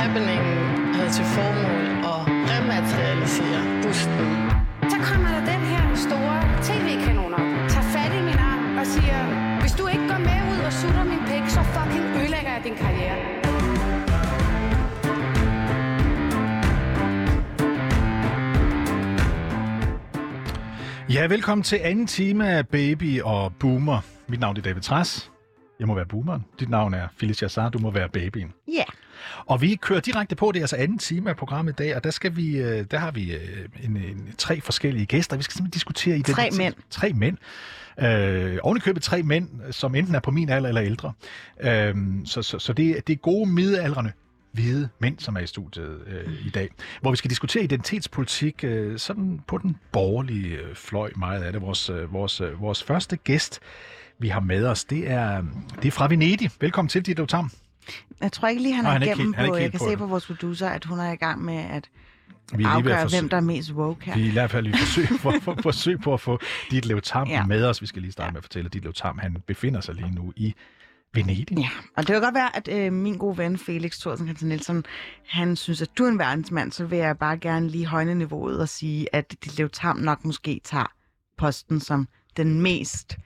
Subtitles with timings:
[0.00, 0.58] Happeningen
[0.94, 2.20] havde til formål at
[2.52, 4.28] rematerialisere busten.
[4.92, 6.36] Så kommer der den her store
[6.68, 9.18] tv-kanon op, tager fat i min arm og siger,
[9.60, 12.74] hvis du ikke går med ud og sutter min pik, så fucking ødelægger jeg din
[12.74, 13.18] karriere.
[21.14, 24.00] Ja, velkommen til anden time af Baby og Boomer.
[24.28, 25.32] Mit navn er David Træs.
[25.82, 26.44] Jeg må være boomeren.
[26.60, 27.68] Dit navn er Phyllis Jassar.
[27.68, 28.52] Du må være babyen.
[28.68, 28.72] Ja.
[28.72, 28.86] Yeah.
[29.46, 30.52] Og vi kører direkte på.
[30.52, 32.98] Det er altså anden time af programmet i dag, og der, skal vi, øh, der
[32.98, 35.36] har vi øh, en, en, tre forskellige gæster.
[35.36, 36.74] Vi skal simpelthen diskutere i Tre mænd.
[36.90, 37.36] Tre mænd.
[38.00, 41.12] Øh, oven i købet tre mænd, som enten er på min alder eller ældre.
[41.60, 44.12] Øh, så så, så det, det er gode midaldrende
[44.52, 46.68] hvide mænd, som er i studiet øh, i dag,
[47.00, 51.62] hvor vi skal diskutere identitetspolitik øh, sådan på den borgerlige øh, fløj meget af det.
[51.62, 53.60] Vores, øh, vores, øh, vores første gæst,
[54.22, 55.42] vi har med os, det er,
[55.82, 56.50] det er fra Venedig.
[56.60, 57.50] Velkommen til, Ditte Tam.
[58.20, 59.84] Jeg tror ikke lige, han Nå, er han er igennem helt- på, jeg kan på
[59.84, 59.98] se det.
[59.98, 61.88] på vores producer, at hun er i gang med at
[62.54, 64.14] Vi er afgøre, forsøge- hvem der er mest woke her.
[64.14, 66.38] Vi er i hvert fald i forsøg, for, for, forsøg på at få
[66.70, 67.46] Ditlev Tam ja.
[67.46, 67.82] Med os.
[67.82, 70.32] Vi skal lige starte med at fortælle, at Ditlev Tam han befinder sig lige nu
[70.36, 70.54] i
[71.14, 71.58] Venedig.
[71.58, 74.84] Ja, og det kan godt være, at øh, min gode ven Felix Thorsen Hansen Nielsen,
[75.28, 78.60] han synes, at du er en verdensmand, så vil jeg bare gerne lige højne niveauet
[78.60, 80.92] og sige, at dit Tam nok måske tager
[81.38, 83.16] posten som den mest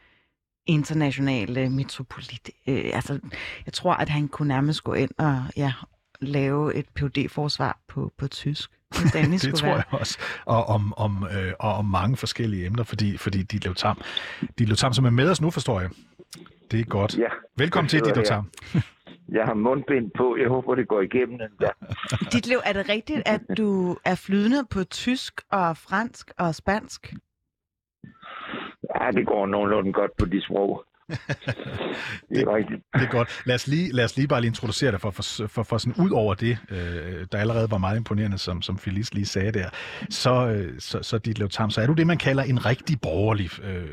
[0.66, 2.50] internationale metropolit.
[2.68, 3.20] Øh, altså,
[3.66, 5.72] jeg tror, at han kunne nærmest gå ind og ja,
[6.20, 8.70] lave et phd forsvar på, på tysk.
[9.12, 9.76] det, tror være.
[9.76, 10.18] jeg også.
[10.44, 14.00] Og om, om, øh, og om mange forskellige emner, fordi, fordi Ditlev Tam,
[14.58, 15.90] Ditlev Tam, som er med os nu, forstår jeg.
[16.70, 17.18] Det er godt.
[17.18, 17.28] Ja.
[17.56, 18.24] Velkommen til, Ditlev her.
[18.24, 18.50] Tam.
[19.28, 20.36] Jeg har mundbind på.
[20.36, 21.70] Jeg håber, det går igennem den der.
[22.32, 27.14] Dit Lev, er det rigtigt, at du er flydende på tysk og fransk og spansk?
[28.94, 30.85] Ja, det går nogenlunde godt på de sprog.
[32.30, 32.82] Det er rigtigt.
[32.94, 33.42] Det er godt.
[33.44, 36.04] Lad os lige, lad os lige bare lige introducere dig for, for, for, for sådan
[36.04, 39.68] ud over det, øh, der allerede var meget imponerende, som, som Felice lige sagde der.
[40.10, 43.50] Så, øh, så, så Ditlev Tam, så er du det, man kalder en rigtig borgerlig
[43.62, 43.84] øh,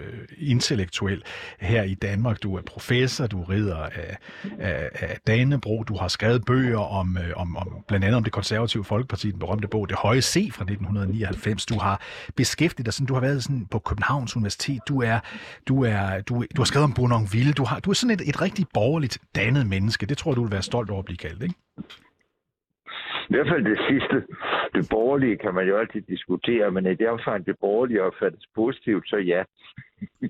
[0.00, 0.06] øh,
[0.38, 1.22] intellektuel
[1.60, 2.42] her i Danmark.
[2.42, 4.16] Du er professor, du rider af,
[4.58, 8.32] af, af Danebro, du har skrevet bøger om, øh, om, om blandt andet om det
[8.32, 11.66] konservative Folkeparti, den berømte bog Det Høje C fra 1999.
[11.66, 12.00] Du har
[12.36, 15.20] beskæftiget dig sådan, du har været sådan på Københavns Universitet, du er,
[15.68, 18.42] du er, du, du har skrevet om Bournonville, du, har, du er sådan et, et
[18.42, 20.06] rigtig borgerligt dannet menneske.
[20.06, 21.54] Det tror jeg, du vil være stolt over at blive kaldt, ikke?
[23.28, 24.16] I hvert fald det sidste.
[24.74, 29.08] Det borgerlige kan man jo altid diskutere, men i det omfang det borgerlige opfattes positivt,
[29.08, 29.42] så ja.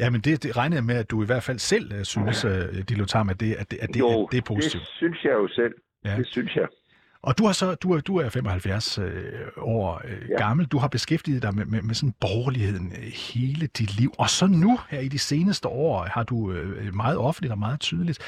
[0.00, 2.44] Ja, men det, det regner jeg med, at du i hvert fald selv uh, synes,
[2.44, 2.50] uh,
[2.88, 4.82] Ditlev Tam, at det, at det, at det, jo, at det er positivt.
[4.82, 5.74] det synes jeg jo selv.
[6.04, 6.10] Ja.
[6.10, 6.16] Ja.
[6.16, 6.68] Det synes jeg.
[7.26, 9.04] Og du, har så, du, er, du er 75 øh,
[9.56, 10.36] år øh, ja.
[10.36, 10.66] Gammel.
[10.66, 14.10] Du har beskæftiget dig med, med, med sådan borgerligheden øh, hele dit liv.
[14.18, 17.80] Og så nu, her i de seneste år, har du øh, meget offentligt og meget
[17.80, 18.18] tydeligt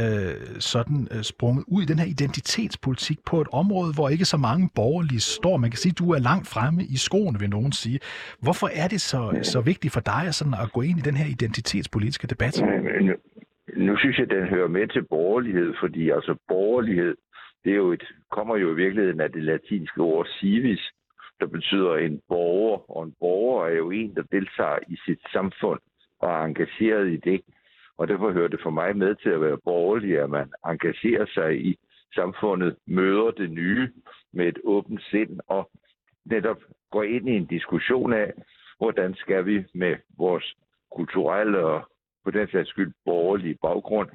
[0.00, 4.36] øh, sådan øh, sprunget ud i den her identitetspolitik på et område, hvor ikke så
[4.36, 5.56] mange borgerlige står.
[5.56, 7.98] Man kan sige, at du er langt fremme i skoene, vil nogen sige.
[8.42, 11.16] Hvorfor er det så, så vigtigt for dig at, sådan, at gå ind i den
[11.16, 12.62] her identitetspolitiske debat?
[12.66, 13.10] Men
[13.76, 17.14] nu synes jeg, den hører med til borgerlighed, fordi altså borgerlighed,
[17.64, 20.92] det er jo et, kommer jo i virkeligheden af det latinske ord civis,
[21.40, 25.80] der betyder en borger, og en borger er jo en, der deltager i sit samfund
[26.18, 27.42] og er engageret i det.
[27.98, 31.66] Og derfor hører det for mig med til at være borgerlig, at man engagerer sig
[31.66, 31.76] i
[32.14, 33.90] samfundet, møder det nye
[34.32, 35.70] med et åbent sind og
[36.24, 36.58] netop
[36.90, 38.32] går ind i en diskussion af,
[38.78, 40.54] hvordan skal vi med vores
[40.96, 41.88] kulturelle og
[42.24, 44.08] på den sags skyld borgerlige baggrund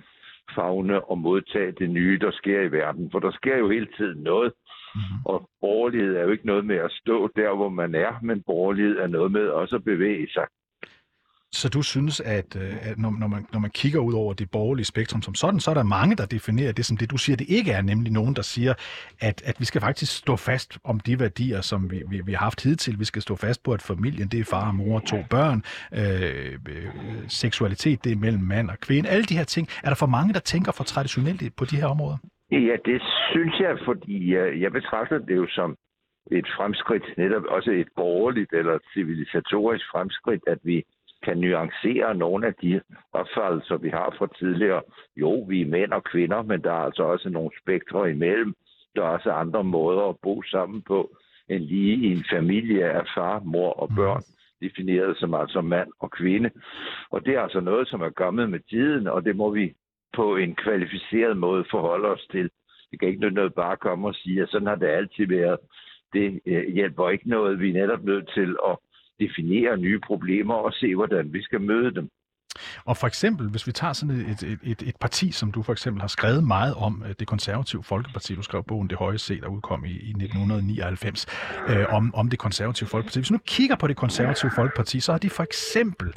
[0.55, 3.11] fagne og modtage det nye, der sker i verden.
[3.11, 4.53] For der sker jo hele tiden noget,
[4.95, 5.03] Mhm.
[5.25, 8.97] og borgerlighed er jo ikke noget med at stå der, hvor man er, men borgerlighed
[8.97, 10.45] er noget med også at bevæge sig.
[11.51, 14.51] Så du synes, at, øh, at når, når, man, når man kigger ud over det
[14.51, 17.37] borgerlige spektrum som sådan, så er der mange, der definerer det som det, du siger,
[17.37, 18.73] det ikke er, nemlig nogen, der siger,
[19.21, 22.39] at, at vi skal faktisk stå fast om de værdier, som vi, vi, vi har
[22.39, 22.99] haft hidtil.
[22.99, 25.63] Vi skal stå fast på, at familien, det er far og mor og to børn.
[25.93, 26.89] Øh, øh,
[27.27, 29.09] seksualitet, det er mellem mand og kvinde.
[29.09, 29.67] Alle de her ting.
[29.83, 32.17] Er der for mange, der tænker for traditionelt på de her områder?
[32.51, 33.01] Ja, det
[33.31, 35.75] synes jeg, fordi jeg, betragter det jo som
[36.31, 40.83] et fremskridt, netop også et borgerligt eller civilisatorisk fremskridt, at vi
[41.27, 42.81] kan nuancere nogle af de
[43.13, 44.81] opfattelser, vi har fra tidligere.
[45.15, 48.53] Jo, vi er mænd og kvinder, men der er altså også nogle spektre imellem.
[48.95, 51.17] Der er også andre måder at bo sammen på,
[51.49, 54.23] end lige i en familie af far, mor og børn,
[54.61, 56.49] defineret som altså mand og kvinde.
[57.09, 59.73] Og det er altså noget, som er kommet med tiden, og det må vi
[60.15, 62.49] på en kvalificeret måde forholde os til.
[62.91, 65.59] Det kan ikke nytte noget bare komme og sige, at sådan har det altid været.
[66.13, 67.59] Det øh, hjælper ikke noget.
[67.59, 68.77] Vi er netop nødt til at
[69.19, 72.09] definere nye problemer og se, hvordan vi skal møde dem.
[72.85, 75.71] Og for eksempel, hvis vi tager sådan et, et, et, et parti, som du for
[75.71, 79.41] eksempel har skrevet meget om, øh, det konservative Folkeparti, du skrev bogen Det Høje C,
[79.41, 81.25] der udkom i, i 1999,
[81.67, 83.19] øh, om, om det konservative Folkeparti.
[83.19, 86.13] Hvis du nu kigger på det konservative Folkeparti, så har de for eksempel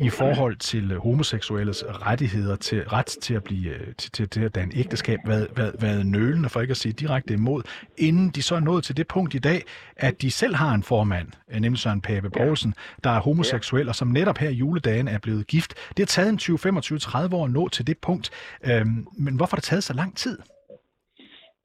[0.00, 4.40] i forhold til øh, homoseksuelles rettigheder, til ret til at blive øh, til, til, til
[4.40, 7.62] at danne ægteskab, været, været, været nølende, for ikke at sige direkte imod,
[7.96, 9.64] inden de så er nået til det punkt i dag,
[9.96, 11.28] at de selv har en formand,
[11.60, 15.46] nemlig Søren Pape Poulsen, der er homoseksuel, og som netop her i juledagen er blevet
[15.46, 15.73] gift.
[15.88, 18.30] Det har taget en 20, 25, 30 år at nå til det punkt.
[18.68, 20.38] Øhm, men hvorfor har det taget så lang tid?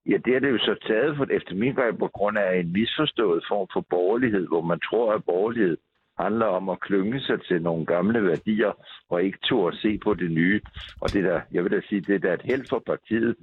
[0.09, 2.73] Ja, det er det jo så taget for, efter min vej på grund af en
[2.73, 5.77] misforstået form for borgerlighed, hvor man tror, at borgerlighed
[6.19, 8.71] handler om at klynge sig til nogle gamle værdier,
[9.09, 10.61] og ikke turde at se på det nye.
[11.01, 13.35] Og det der, jeg vil da sige, det er da et held for partiet,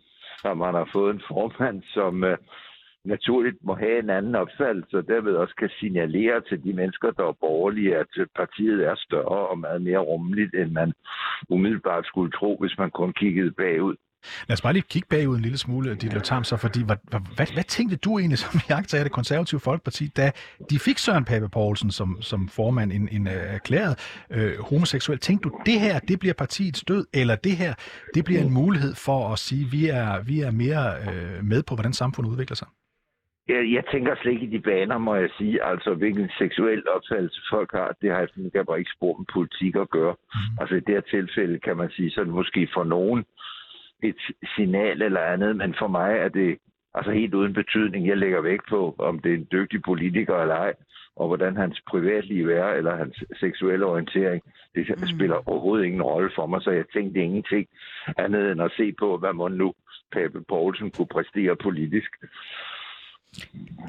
[0.44, 2.38] at man har fået en formand, som øh,
[3.06, 7.24] naturligt må have en anden opfattelse, og derved også kan signalere til de mennesker, der
[7.24, 10.92] er borgerlige, at partiet er større og meget mere rummeligt, end man
[11.48, 13.96] umiddelbart skulle tro, hvis man kun kiggede bagud.
[14.48, 17.52] Lad os bare lige kigge bagud en lille smule, dit Tam, så fordi, hvad, hvad,
[17.54, 20.30] hvad tænkte du egentlig som jagttager det konservative folkeparti, da
[20.70, 25.18] de fik Søren Pape Poulsen som, som formand, en, en øh, erklæret øh, homoseksuel?
[25.18, 27.74] Tænkte du, det her, det bliver partiets død, eller det her,
[28.14, 31.74] det bliver en mulighed for at sige, vi er, vi er mere øh, med på,
[31.74, 32.68] hvordan samfundet udvikler sig?
[33.48, 35.64] Jeg, jeg tænker slet ikke i de baner, må jeg sige.
[35.64, 39.90] Altså, hvilken seksuel opfattelse folk har, det har jeg bare ikke spor med politik at
[39.90, 40.14] gøre.
[40.34, 40.58] Mm.
[40.60, 43.24] Altså, i det her tilfælde kan man sige, så det måske for nogen
[44.02, 44.16] et
[44.56, 46.58] signal eller andet, men for mig er det
[46.94, 48.06] altså helt uden betydning.
[48.06, 50.74] Jeg lægger vægt på, om det er en dygtig politiker eller ej,
[51.16, 54.42] og hvordan hans privatliv er, eller hans seksuelle orientering.
[54.74, 55.06] Det mm.
[55.06, 57.66] spiller overhovedet ingen rolle for mig, så jeg tænkte ingenting
[58.18, 59.74] andet end at se på, hvad man nu
[60.12, 62.10] Pape Poulsen kunne præstere politisk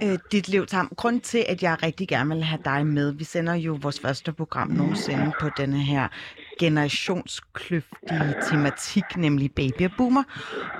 [0.03, 0.91] øh, dit liv, Tam.
[0.97, 4.33] Grund til, at jeg rigtig gerne vil have dig med, vi sender jo vores første
[4.33, 6.07] program nogensinde på denne her
[6.59, 10.23] generationskløftige tematik, nemlig baby og boomer.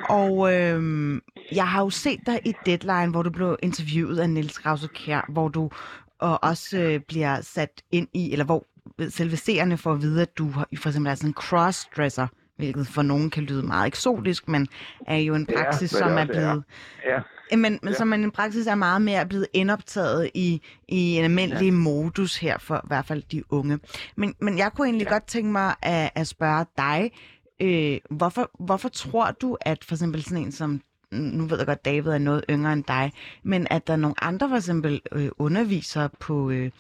[0.10, 1.22] Og øh,
[1.52, 5.32] jeg har jo set dig i Deadline, hvor du blev interviewet af Niels Krause Kjær,
[5.32, 5.70] hvor du
[6.20, 8.66] og også øh, bliver sat ind i, eller hvor
[9.10, 12.28] selve seerne får at vide, at du for eksempel er sådan en crossdresser,
[12.58, 14.68] hvilket for nogen kan lyde meget eksotisk, men
[15.08, 16.64] er jo en praksis, ja, som er blevet...
[17.06, 17.20] Ja.
[17.52, 17.94] Men, men ja.
[17.94, 21.72] som en praksis er meget mere blevet indoptaget i, i en almindelig ja.
[21.72, 23.80] modus her, for i hvert fald de unge.
[24.16, 25.14] Men, men jeg kunne egentlig ja.
[25.14, 27.12] godt tænke mig at, at spørge dig,
[27.62, 31.86] øh, hvorfor, hvorfor tror du, at for eksempel sådan en som nu ved jeg godt,
[31.86, 33.14] David er noget yngre end dig,
[33.44, 36.72] men at der er nogle andre, for eksempel øh, undervisere på, øh,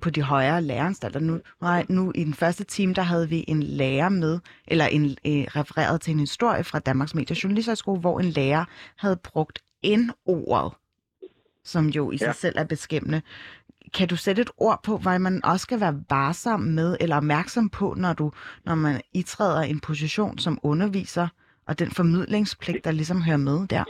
[0.00, 1.20] på de højere læreanstalter.
[1.20, 1.40] Nu,
[1.88, 4.38] nu i den første time, der havde vi en lærer med,
[4.68, 8.64] eller en øh, refereret til en historie fra Danmarks Medie Journalisterskole, hvor en lærer
[8.96, 10.72] havde brugt N-ordet,
[11.64, 12.24] som jo i ja.
[12.24, 13.22] sig selv er beskæmmende.
[13.94, 17.68] Kan du sætte et ord på, hvad man også skal være varsom med, eller opmærksom
[17.68, 18.32] på, når, du,
[18.64, 21.28] når man itræder en position som underviser,
[21.66, 23.84] og den formidlingspligt, der ligesom hører med der?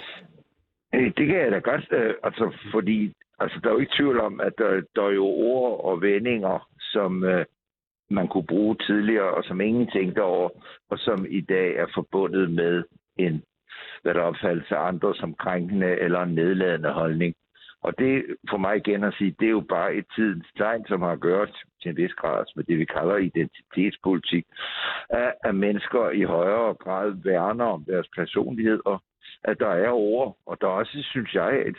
[0.93, 4.41] Det kan jeg da godt, øh, altså, fordi altså, der er jo ikke tvivl om,
[4.41, 7.45] at der, der er jo ord og vendinger, som øh,
[8.11, 10.49] man kunne bruge tidligere, og som ingen tænkte over,
[10.91, 12.85] og som i dag er forbundet med
[13.17, 13.43] en
[14.03, 17.35] hvad der opfattes af andre som krænkende eller en nedladende holdning.
[17.87, 21.03] Og det for mig igen at sige, det er jo bare et tidens tegn, som
[21.03, 24.45] har gjort til en vis grad med det, vi kalder identitetspolitik,
[25.11, 29.03] at, at mennesker i højere grad værner om deres personlighed, og
[29.45, 31.77] at der er ord, og der er også, synes jeg, et,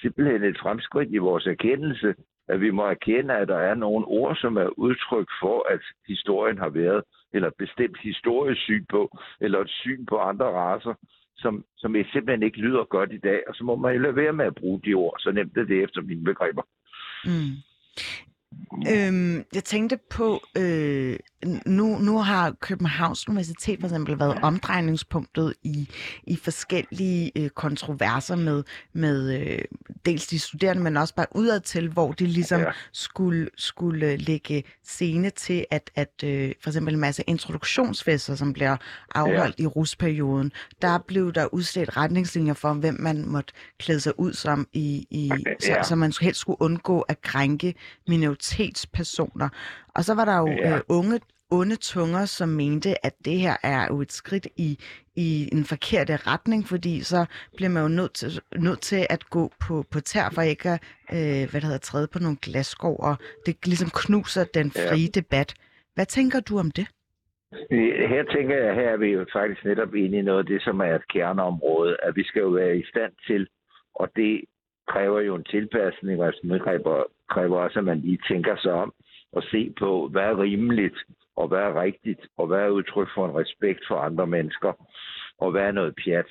[0.00, 2.14] simpelthen et fremskridt i vores erkendelse,
[2.48, 6.58] at vi må erkende, at der er nogle ord, som er udtryk for, at historien
[6.58, 7.02] har været,
[7.32, 10.94] eller bestemt historisk syn på, eller et syn på andre raser,
[11.42, 14.32] som, som simpelthen ikke lyder godt i dag, og så må man jo lade være
[14.32, 15.16] med at bruge de ord.
[15.18, 16.62] Så nemt er det efter mine begreber.
[17.24, 17.52] Mm.
[18.88, 21.16] Øhm, jeg tænkte på, øh,
[21.66, 25.88] nu, nu har Københavns Universitet for eksempel været omdrejningspunktet i,
[26.24, 29.58] i forskellige øh, kontroverser med, med øh,
[30.06, 32.70] dels de studerende, men også bare udad til, hvor de ligesom ja.
[32.92, 38.76] skulle, skulle lægge scene til, at, at øh, for eksempel en masse introduktionsfester, som bliver
[39.14, 39.64] afholdt ja.
[39.64, 40.52] i rusperioden,
[40.82, 45.30] der blev der udstedt retningslinjer for, hvem man måtte klæde sig ud som, i, i,
[45.46, 45.82] ja.
[45.82, 47.74] så, så man helst skulle undgå at krænke
[48.40, 49.48] minoritetspersoner.
[49.96, 50.76] Og så var der jo ja.
[50.76, 51.20] øh, unge
[51.52, 54.78] onde tunger, som mente, at det her er jo et skridt i,
[55.16, 59.52] i en forkerte retning, fordi så bliver man jo nødt til, nødt til at gå
[59.66, 60.80] på, på tær for ikke at
[61.12, 63.16] øh, hvad det hedder, træde på nogle glasskår, og
[63.46, 65.20] det ligesom knuser den frie ja.
[65.20, 65.54] debat.
[65.94, 66.86] Hvad tænker du om det?
[68.12, 70.80] Her tænker jeg, her er vi jo faktisk netop inde i noget af det, som
[70.80, 73.48] er et kerneområde, at vi skal jo være i stand til,
[73.94, 74.44] og det
[74.92, 78.92] kræver jo en tilpasning, og det kræver, kræver også, at man lige tænker sig om
[79.32, 80.98] og se på, hvad er rimeligt,
[81.36, 84.72] og hvad er rigtigt, og hvad er udtryk for en respekt for andre mennesker,
[85.38, 86.26] og hvad er noget pjat.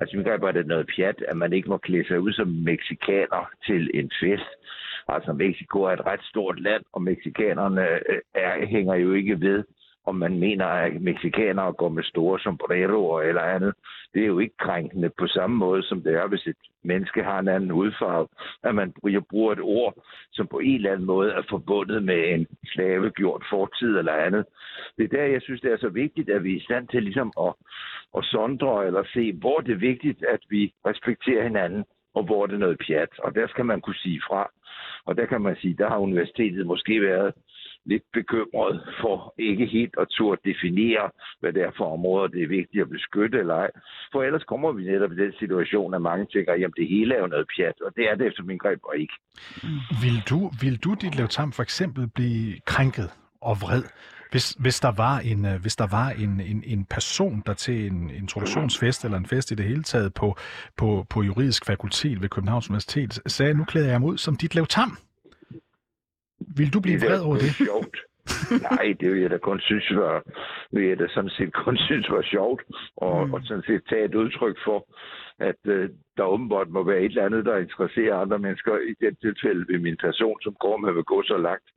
[0.00, 2.48] Altså, vi kan bare, det noget pjat, at man ikke må klæde sig ud som
[2.48, 4.50] mexikaner til en fest.
[5.08, 9.64] Altså, Mexico er et ret stort land, og mexikanerne øh, er, hænger jo ikke ved,
[10.08, 13.74] om man mener, at mexikanere går med store sombreroer eller andet.
[14.14, 17.38] Det er jo ikke krænkende på samme måde, som det er, hvis et menneske har
[17.38, 18.28] en anden udfarve,
[18.62, 18.92] at man
[19.30, 19.94] bruger et ord,
[20.32, 24.44] som på en eller anden måde er forbundet med en slavegjort fortid eller andet.
[24.96, 27.02] Det er der, jeg synes, det er så vigtigt, at vi er i stand til
[27.02, 27.54] ligesom at,
[28.16, 31.84] at sondre eller se, hvor det er vigtigt, at vi respekterer hinanden,
[32.14, 33.12] og hvor det er noget pjat.
[33.18, 34.50] Og der skal man kunne sige fra.
[35.04, 37.34] Og der kan man sige, der har universitetet måske været
[37.92, 42.56] lidt bekymret for ikke helt at turde definere, hvad det er for områder, det er
[42.58, 43.70] vigtigt at beskytte eller ej.
[44.12, 47.20] For ellers kommer vi netop i den situation, at mange tænker, at det hele er
[47.20, 49.14] jo noget pjat, og det er det efter min greb og ikke.
[50.04, 53.08] Vil du, vil du dit lavtam for eksempel blive krænket
[53.40, 53.84] og vred,
[54.30, 57.86] hvis, hvis der var en, øh, hvis der var en, en, en person, der til
[57.86, 60.36] en introduktionsfest eller en fest i det hele taget på,
[60.76, 64.54] på, på juridisk fakultet ved Københavns Universitet, sagde, nu klæder jeg mig ud som dit
[64.54, 64.98] Levtam.
[66.56, 67.54] Vil du blive Det vred over kun det?
[67.54, 67.96] sjovt.
[68.70, 70.22] Nej, det vil jeg da kun synes var,
[70.72, 72.62] vil jeg da sådan set kun synes var sjovt,
[72.96, 73.34] og, mm.
[73.34, 74.86] og sådan set tage et udtryk for,
[75.38, 79.18] at øh, der åbenbart må være et eller andet, der interesserer andre mennesker, i det
[79.20, 81.68] tilfælde ved min person, som går med at gå så langt.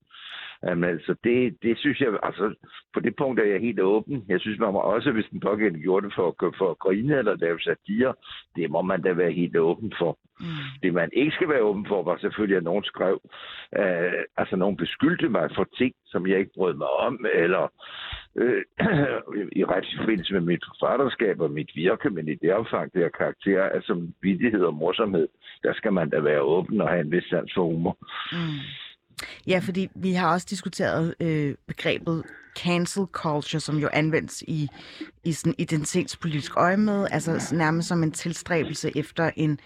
[0.63, 2.55] Jamen, altså, det, det synes jeg, altså,
[2.93, 4.25] på det punkt er jeg helt åben.
[4.27, 7.35] Jeg synes, man må også, hvis den pågældende gjorde det for, for at grine eller
[7.35, 8.13] lave satire,
[8.55, 10.17] det må man da være helt åben for.
[10.39, 10.47] Mm.
[10.83, 13.21] Det, man ikke skal være åben for, var selvfølgelig, at nogen skrev,
[13.79, 17.71] øh, altså nogen beskyldte mig for ting, som jeg ikke brød mig om, eller
[18.35, 18.63] øh,
[19.59, 23.03] i ret i forbindelse med mit forfatterskab og mit virke, men i det omfang, det
[23.03, 25.27] er karakter af som vidighed og morsomhed,
[25.63, 27.97] der skal man da være åben og have en vis sans for humor.
[28.31, 28.59] Mm.
[29.47, 32.23] Ja, fordi vi har også diskuteret øh, begrebet
[32.55, 34.67] cancel culture, som jo anvendes i,
[35.23, 39.59] i sådan identitetspolitisk øje med, altså nærmest som en tilstræbelse efter en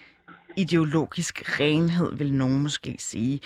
[0.57, 3.39] ideologisk renhed, vil nogen måske sige.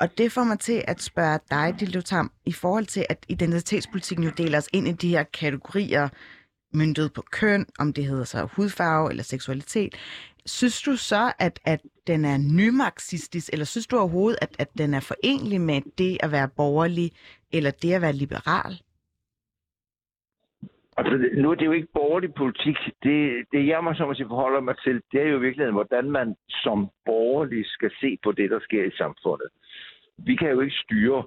[0.00, 4.32] Og det får mig til at spørge dig, Dildotam, i forhold til, at identitetspolitikken jo
[4.36, 6.08] deler os ind i de her kategorier,
[6.74, 9.94] myndet på køn, om det hedder så hudfarve eller seksualitet.
[10.46, 14.94] Synes du så, at, at den er nymarxistisk, eller synes du overhovedet, at, at den
[14.94, 17.10] er forenlig med det at være borgerlig,
[17.52, 18.72] eller det at være liberal?
[20.98, 22.76] Altså, det- nu er det jo ikke borgerlig politik.
[23.02, 25.74] Det, det jeg mig som at sige, forholder mig til, det er jo i virkeligheden,
[25.74, 29.48] hvordan man som borgerlig skal se på det, der sker i samfundet.
[30.18, 31.24] Vi kan jo ikke styre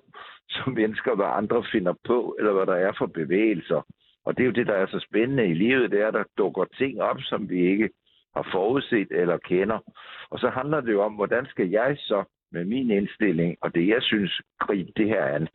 [0.49, 3.81] som mennesker, hvad andre finder på, eller hvad der er for bevægelser.
[4.25, 6.23] Og det er jo det, der er så spændende i livet, det er, at der
[6.37, 7.89] dukker ting op, som vi ikke
[8.35, 9.79] har forudset eller kender.
[10.29, 13.87] Og så handler det jo om, hvordan skal jeg så med min indstilling og det,
[13.87, 15.47] jeg synes, gribe det her an.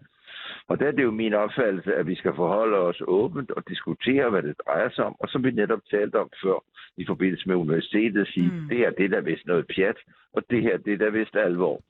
[0.69, 4.31] Og der er det jo min opfattelse, at vi skal forholde os åbent og diskutere,
[4.31, 5.17] hvad det drejer sig om.
[5.19, 6.65] Og som vi netop talte om før
[6.97, 8.69] i forbindelse med universitetet, sige, mm.
[8.69, 9.97] det her det er da vist noget pjat,
[10.33, 11.83] og det her det er da vist alvor.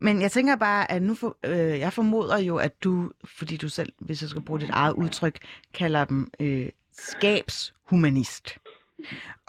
[0.00, 3.68] Men jeg tænker bare, at nu for, øh, jeg formoder jo, at du, fordi du
[3.68, 5.38] selv, hvis jeg skal bruge dit eget udtryk,
[5.74, 8.58] kalder dem øh, skabshumanist.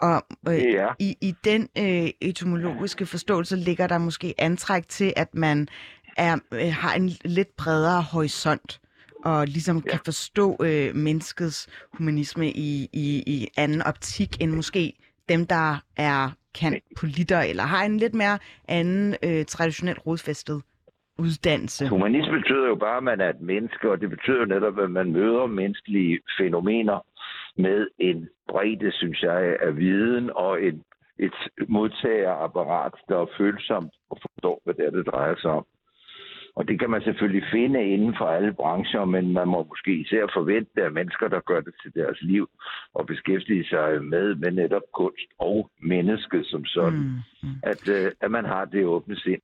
[0.00, 0.88] Og øh, Ja.
[0.98, 5.68] i, i den øh, etymologiske forståelse ligger der måske antræk til, at man
[6.16, 8.80] er, øh, har en lidt bredere horisont
[9.24, 9.90] og ligesom ja.
[9.90, 14.92] kan forstå øh, menneskets humanisme i, i, i anden optik end måske
[15.28, 16.30] dem, der er
[16.60, 20.62] kan politter eller har en lidt mere anden øh, traditionelt rodfæstet
[21.18, 21.88] uddannelse.
[21.88, 24.90] Humanisme betyder jo bare, at man er et menneske, og det betyder jo netop, at
[24.90, 27.06] man møder menneskelige fænomener
[27.56, 30.82] med en bredde, synes jeg, af viden og et,
[31.18, 31.34] et
[31.68, 35.66] modtagerapparat, der er følsomt og forstår, hvad det er, det drejer sig om.
[36.56, 40.26] Og det kan man selvfølgelig finde inden for alle brancher, men man må måske især
[40.34, 42.48] forvente af mennesker, der gør det til deres liv
[42.94, 47.54] og beskæftiger sig med, med netop kunst og mennesket som sådan, Mm, mm.
[47.62, 49.42] at, øh, at man har det åbne sind.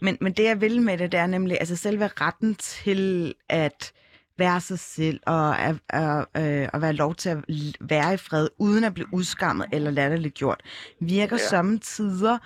[0.00, 3.92] Men, men det jeg vil med det, det er nemlig altså selve retten til at
[4.44, 7.38] være sig selv og at, at, at, at være lov til at
[7.80, 10.60] være i fred, uden at blive udskammet eller latterligt gjort,
[11.00, 11.48] virker ja.
[11.54, 12.38] Samtidig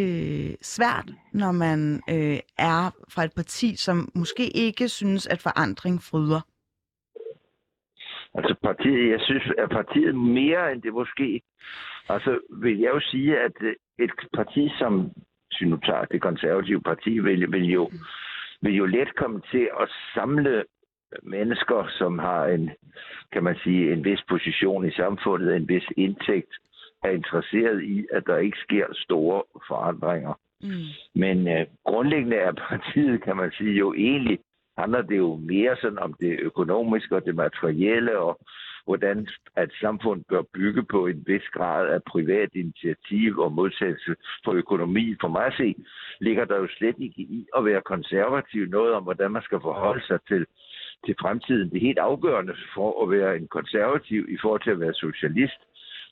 [0.00, 6.02] øh, svært, når man øh, er fra et parti, som måske ikke synes, at forandring
[6.02, 6.40] fryder.
[8.34, 11.42] Altså partiet, jeg synes, at partiet mere end det måske,
[12.08, 14.92] altså vil jeg jo sige, at øh, et parti som,
[15.46, 17.90] hvis vi nu tager det konservative parti, vil, vil, jo,
[18.62, 20.64] vil jo let komme til at samle
[21.22, 22.70] mennesker, som har en,
[23.32, 26.54] kan man sige, en vis position i samfundet, en vis indtægt,
[27.04, 30.34] er interesseret i, at der ikke sker store forandringer.
[30.60, 30.88] Mm.
[31.14, 34.38] Men øh, grundlæggende er partiet, kan man sige, jo egentlig
[34.78, 38.40] handler det jo mere sådan om det økonomiske og det materielle, og
[38.84, 44.14] hvordan at samfund bør bygge på en vis grad af privat initiativ og modsættelse
[44.44, 45.14] for økonomi.
[45.20, 45.74] For mig at se,
[46.20, 50.06] ligger der jo slet ikke i at være konservativ noget om, hvordan man skal forholde
[50.06, 50.46] sig til,
[51.06, 51.70] til fremtiden.
[51.70, 55.60] Det er helt afgørende for at være en konservativ i forhold til at være socialist.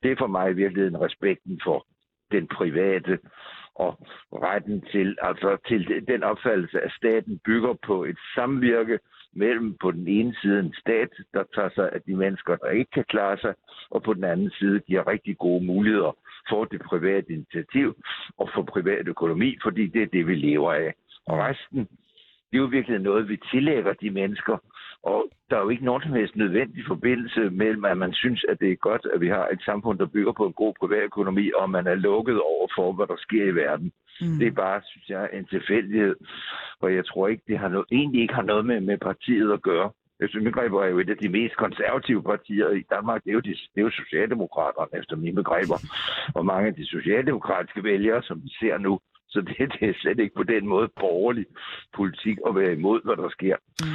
[0.02, 1.86] Det er for mig i virkeligheden respekten for
[2.32, 3.18] den private
[3.74, 3.92] og
[4.32, 8.98] retten til, altså til den opfattelse, at staten bygger på et samvirke
[9.32, 12.90] mellem på den ene side en stat, der tager sig af de mennesker, der ikke
[12.90, 13.54] kan klare sig,
[13.90, 16.16] og på den anden side giver rigtig gode muligheder
[16.48, 17.96] for det private initiativ
[18.38, 20.94] og for privat økonomi, fordi det er det, vi lever af.
[21.26, 21.78] Og resten,
[22.50, 24.56] det er jo virkelig noget, vi tillægger de mennesker,
[25.02, 28.60] og der er jo ikke nogen som helst nødvendig forbindelse mellem, at man synes, at
[28.60, 31.70] det er godt, at vi har et samfund, der bygger på en god privatøkonomi, og
[31.70, 33.92] man er lukket over for, hvad der sker i verden.
[34.20, 34.38] Mm.
[34.38, 36.16] Det er bare, synes jeg, en tilfældighed,
[36.80, 39.62] og jeg tror ikke, det har noget, egentlig ikke har noget med, med partiet at
[39.62, 39.90] gøre.
[40.20, 43.24] Jeg synes, begreber er jo et af de mest konservative partier i Danmark.
[43.24, 45.78] Det er jo, de, det er jo Socialdemokraterne, efter mine begreber.
[46.34, 49.00] Og mange af de socialdemokratiske vælgere, som vi ser nu,
[49.32, 51.46] så det, det er slet ikke på den måde borgerlig
[51.96, 53.56] politik at være imod, hvad der sker.
[53.80, 53.88] Mm.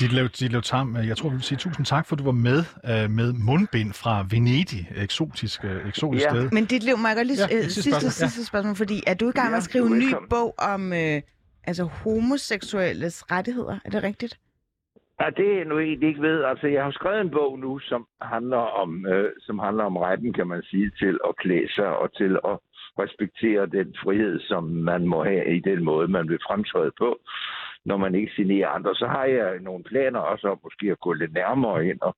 [0.00, 0.12] Dit
[0.52, 2.60] Lev Tam, jeg tror, vi vil sige tusind tak, for du var med
[2.90, 6.30] uh, med mundbind fra Venedig, eksotisk, uh, eksotisk ja.
[6.30, 6.50] sted.
[6.50, 8.10] Men dit liv, Mark, lige ja, uh, sidste, spørgsmål.
[8.10, 10.82] sidste spørgsmål, fordi er du i gang med ja, at skrive en ny bog om
[10.92, 11.18] uh,
[11.70, 13.76] altså homoseksuelles rettigheder?
[13.84, 14.34] Er det rigtigt?
[15.20, 16.44] Ja, det er nu egentlig ikke ved.
[16.44, 20.32] Altså, jeg har skrevet en bog nu, som handler om, øh, som handler om retten,
[20.32, 22.58] kan man sige, til at klæde sig og til at
[22.98, 27.20] respektere den frihed, som man må have i den måde, man vil fremtræde på,
[27.84, 28.94] når man ikke signerer andre.
[28.94, 32.16] Så har jeg nogle planer også om måske at gå lidt nærmere ind og,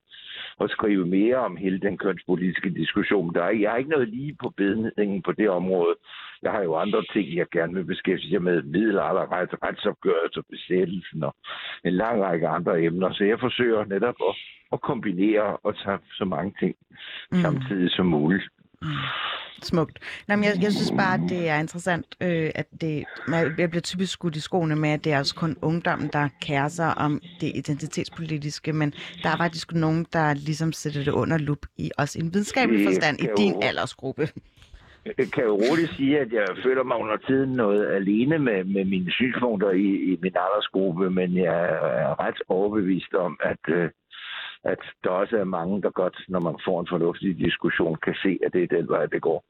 [0.57, 3.33] og skrive mere om hele den kønspolitiske diskussion.
[3.33, 5.95] Der er, jeg har ikke noget lige på bedningen på det område.
[6.41, 8.63] Jeg har jo andre ting, jeg gerne vil beskæftige med.
[8.63, 9.25] Middelalder,
[9.63, 11.35] retsopgørelse, besættelsen og
[11.83, 13.13] en lang række andre emner.
[13.13, 14.35] Så jeg forsøger netop at,
[14.73, 16.75] at kombinere og tage så mange ting
[17.31, 17.37] mm.
[17.37, 18.47] samtidig som muligt.
[19.61, 19.99] Smukt.
[20.27, 23.05] Nej, men jeg, jeg synes bare, at det er interessant, øh, at det,
[23.57, 26.67] jeg bliver typisk skudt i skoene med, at det er også kun ungdommen, der kærer
[26.67, 31.65] sig om det identitetspolitiske, men der er faktisk nogen, der ligesom sætter det under lup
[31.77, 34.29] i også en videnskabelig forstand i din aldersgruppe.
[35.17, 38.85] Jeg kan jo roligt sige, at jeg føler mig under tiden noget alene med, med
[38.85, 43.89] mine synspunkter i, i min aldersgruppe, men jeg er ret overbevist om, at øh,
[44.65, 48.39] at der også er mange, der godt, når man får en fornuftig diskussion, kan se,
[48.45, 49.45] at det er den vej, det går.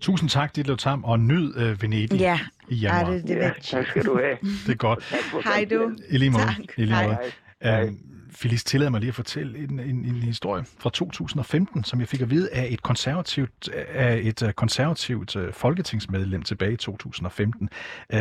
[0.00, 2.38] Tusind tak, Ditlev Tam, og nyd uh, Venedig ja.
[2.68, 3.10] i januar.
[3.10, 4.36] Ja, det, det ja, tak skal du have.
[4.66, 5.04] det er godt.
[5.44, 5.96] Hej du.
[6.10, 6.42] I lige måde.
[6.42, 6.78] Tak.
[6.78, 7.16] I lige måde.
[7.62, 7.80] Hej.
[7.80, 7.88] Hej.
[7.88, 7.94] Uh,
[8.30, 12.20] Felice, tillader mig lige at fortælle en, en, en historie fra 2015, som jeg fik
[12.20, 17.68] at vide af et konservativt, af et uh, konservativt uh, folketingsmedlem tilbage i 2015,
[18.14, 18.18] uh,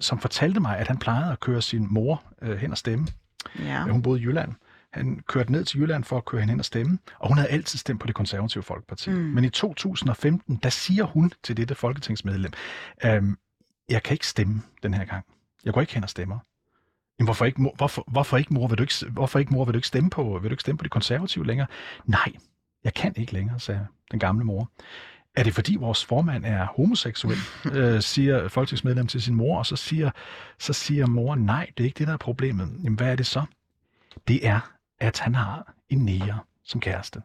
[0.00, 3.06] som fortalte mig, at han plejede at køre sin mor uh, hen og stemme.
[3.58, 3.82] Ja.
[3.82, 4.52] Hun boede i Jylland.
[4.98, 7.50] Han kørte ned til Jylland for at køre hende hen og stemme, og hun havde
[7.50, 9.10] altid stemt på det konservative folkeparti.
[9.10, 9.16] Mm.
[9.16, 12.52] Men i 2015, der siger hun til dette folketingsmedlem,
[13.04, 13.38] øhm,
[13.88, 15.24] jeg kan ikke stemme den her gang.
[15.64, 16.38] Jeg går ikke hen og stemmer.
[17.18, 17.74] Jamen, hvorfor ikke, mor?
[17.76, 18.66] Hvorfor, hvorfor ikke, mor?
[18.66, 19.64] Vil du ikke, hvorfor ikke, mor?
[19.64, 21.66] Vil du ikke stemme på, vil du ikke stemme på de konservative længere?
[22.04, 22.32] Nej,
[22.84, 24.70] jeg kan ikke længere, sagde den gamle mor.
[25.36, 27.38] Er det fordi vores formand er homoseksuel,
[27.72, 30.10] øh, siger folketingsmedlem til sin mor, og så siger,
[30.58, 32.70] så siger mor, nej, det er ikke det, der er problemet.
[32.84, 33.44] Jamen, hvad er det så?
[34.28, 37.22] Det er, at han har en nære som kæreste.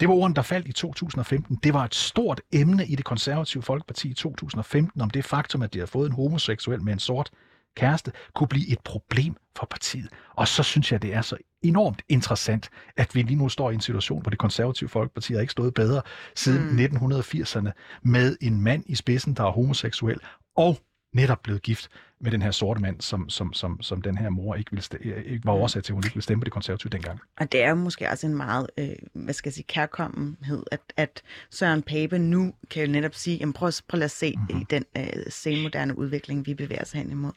[0.00, 1.58] Det var orden, der faldt i 2015.
[1.62, 5.74] Det var et stort emne i det konservative Folkeparti i 2015 om det faktum, at
[5.74, 7.30] de har fået en homoseksuel med en sort
[7.76, 10.08] kæreste, kunne blive et problem for partiet.
[10.34, 13.74] Og så synes jeg, det er så enormt interessant, at vi lige nu står i
[13.74, 16.02] en situation, hvor det konservative Folkeparti har ikke stået bedre
[16.34, 17.12] siden mm.
[17.12, 17.70] 1980'erne
[18.02, 20.20] med en mand i spidsen, der er homoseksuel,
[20.56, 20.78] og
[21.14, 21.88] netop blevet gift
[22.22, 25.24] med den her sorte mand, som, som, som, som den her mor ikke, ville stemme,
[25.24, 27.20] ikke var årsag til, at hun ikke ville stemme på det konservative dengang.
[27.40, 30.80] Og det er jo måske også en meget, øh, hvad skal jeg sige, kærkommenhed, at,
[30.96, 34.60] at Søren Pape nu kan jo netop sige, jamen prøv, prøv at se mm-hmm.
[34.60, 37.32] i den øh, senmoderne udvikling, vi bevæger os hen imod.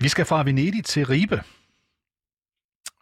[0.00, 1.42] Vi skal fra Venedig til Ribe.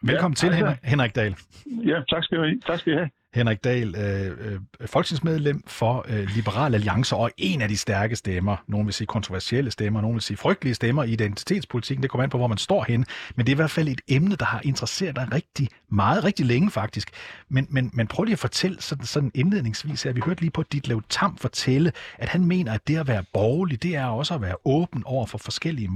[0.03, 1.35] Velkommen ja, til, Henrik, Henrik Dahl.
[1.65, 2.61] Ja, tak skal I have.
[2.67, 3.09] Tak skal I have.
[3.33, 8.57] Henrik Dahl, øh, øh, folketingsmedlem for øh, Liberal Alliance, og en af de stærke stemmer,
[8.67, 12.29] nogen vil sige kontroversielle stemmer, nogen vil sige frygtelige stemmer i identitetspolitikken, det kommer an
[12.29, 14.61] på, hvor man står hen, men det er i hvert fald et emne, der har
[14.63, 17.09] interesseret dig rigtig meget, rigtig længe faktisk.
[17.49, 20.63] Men, men, men prøv lige at fortælle sådan, sådan indledningsvis, her, vi hørte lige på
[20.63, 24.33] dit Lev Tam fortælle, at han mener, at det at være borgerlig, det er også
[24.33, 25.89] at være åben over for forskellige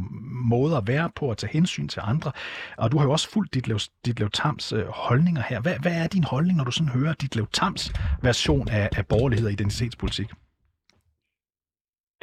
[0.49, 2.31] måder at være på, at tage hensyn til andre.
[2.77, 5.59] Og du har jo også fulgt dit Lev, dit Lev Tams øh, holdninger her.
[5.59, 7.83] Hvad, hvad er din holdning, når du sådan hører Ditlev Tams
[8.23, 10.29] version af, af borgerlighed og identitetspolitik?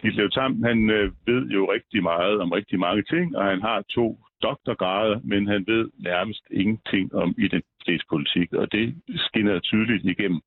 [0.03, 3.83] Ditlev Tam, han øh, ved jo rigtig meget om rigtig mange ting, og han har
[3.83, 4.07] to
[4.43, 10.41] doktorgrader, men han ved nærmest ingenting om identitetspolitik, og det skinner tydeligt igennem.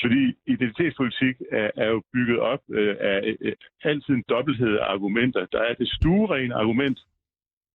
[0.00, 3.52] Fordi identitetspolitik er, er jo bygget op øh, af øh,
[3.84, 5.46] altid en dobbelthed af argumenter.
[5.52, 6.98] Der er det stuerene argument,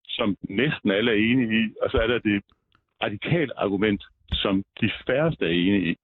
[0.08, 2.44] som næsten alle er enige i, og så er der det
[3.04, 4.04] radikale argument,
[4.34, 5.96] som de færreste er enige i.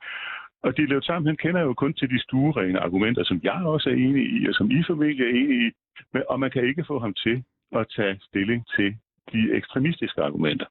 [0.64, 3.90] Og de lavet sammen, han kender jo kun til de stuerene argumenter, som jeg også
[3.90, 5.72] er enig i, og som I familie er enige i.
[6.14, 7.44] Men, og man kan ikke få ham til
[7.76, 8.96] at tage stilling til
[9.34, 10.66] de ekstremistiske argumenter.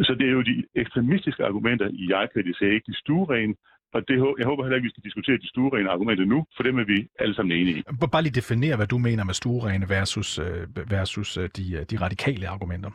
[0.00, 3.54] Så det er jo de ekstremistiske argumenter, jeg kritiserer, ikke de stuerene.
[3.92, 6.78] Og det, jeg håber heller ikke, vi skal diskutere de stuerene argumenter nu, for dem
[6.78, 7.82] er vi alle sammen enige i.
[8.12, 12.48] Bare lige definere, hvad du mener med stuerene versus, øh, versus øh, de, de radikale
[12.48, 12.90] argumenter.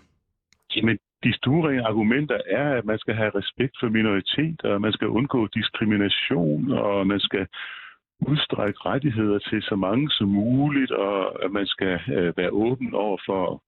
[0.75, 5.47] Jamen, de store argumenter er, at man skal have respekt for minoriteter, man skal undgå
[5.47, 7.47] diskrimination, og man skal
[8.19, 13.17] udstrække rettigheder til så mange som muligt, og at man skal øh, være åben over
[13.27, 13.59] for at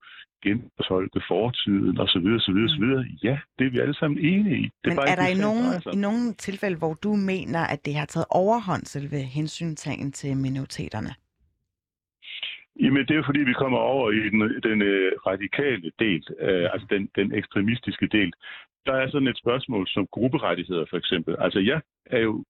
[0.44, 2.28] genfortolke fortiden osv.
[2.38, 2.86] osv., osv.
[3.24, 4.64] Ja, det er vi alle sammen enige i.
[4.64, 7.86] Det Men er, bare er der i nogle, i nogle tilfælde, hvor du mener, at
[7.86, 11.12] det har taget overhånd selve hensyntagen til minoriteterne?
[12.82, 16.70] Jamen, det er jo fordi, vi kommer over i den, den øh, radikale del, øh,
[16.74, 18.34] altså den, den ekstremistiske del.
[18.86, 21.36] Der er sådan et spørgsmål som grupperettigheder, for eksempel.
[21.40, 22.44] Altså, jeg er jo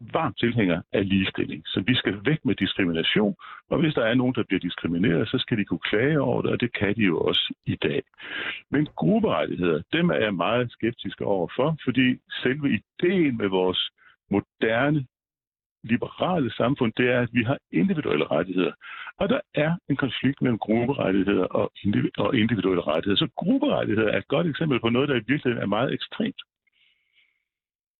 [0.00, 1.62] varmt tilhænger af ligestilling.
[1.66, 3.34] Så vi skal væk med diskrimination,
[3.70, 6.50] og hvis der er nogen, der bliver diskrimineret, så skal de kunne klage over det,
[6.50, 8.02] og det kan de jo også i dag.
[8.70, 13.90] Men grupperettigheder, dem er jeg meget skeptisk overfor, fordi selve ideen med vores
[14.30, 15.06] moderne
[15.84, 18.72] liberale samfund, det er, at vi har individuelle rettigheder.
[19.20, 21.72] Og der er en konflikt mellem grupperettigheder og,
[22.34, 23.18] individuelle rettigheder.
[23.18, 26.40] Så grupperettigheder er et godt eksempel på noget, der i virkeligheden er meget ekstremt.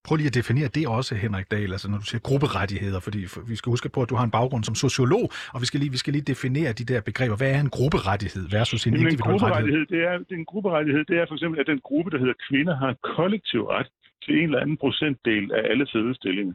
[0.06, 3.56] Prøv lige at definere det også, Henrik Dahl, altså når du siger grupperettigheder, fordi vi
[3.56, 5.96] skal huske på, at du har en baggrund som sociolog, og vi skal lige, vi
[6.02, 7.36] skal lige definere de der begreber.
[7.36, 9.86] Hvad er en grupperettighed versus en individuel en grupperettighed?
[9.94, 12.38] Det er, det er en grupperettighed, det er for eksempel, at den gruppe, der hedder
[12.48, 13.88] kvinder, har en kollektiv ret
[14.24, 16.54] til en eller anden procentdel af alle fødestillinger.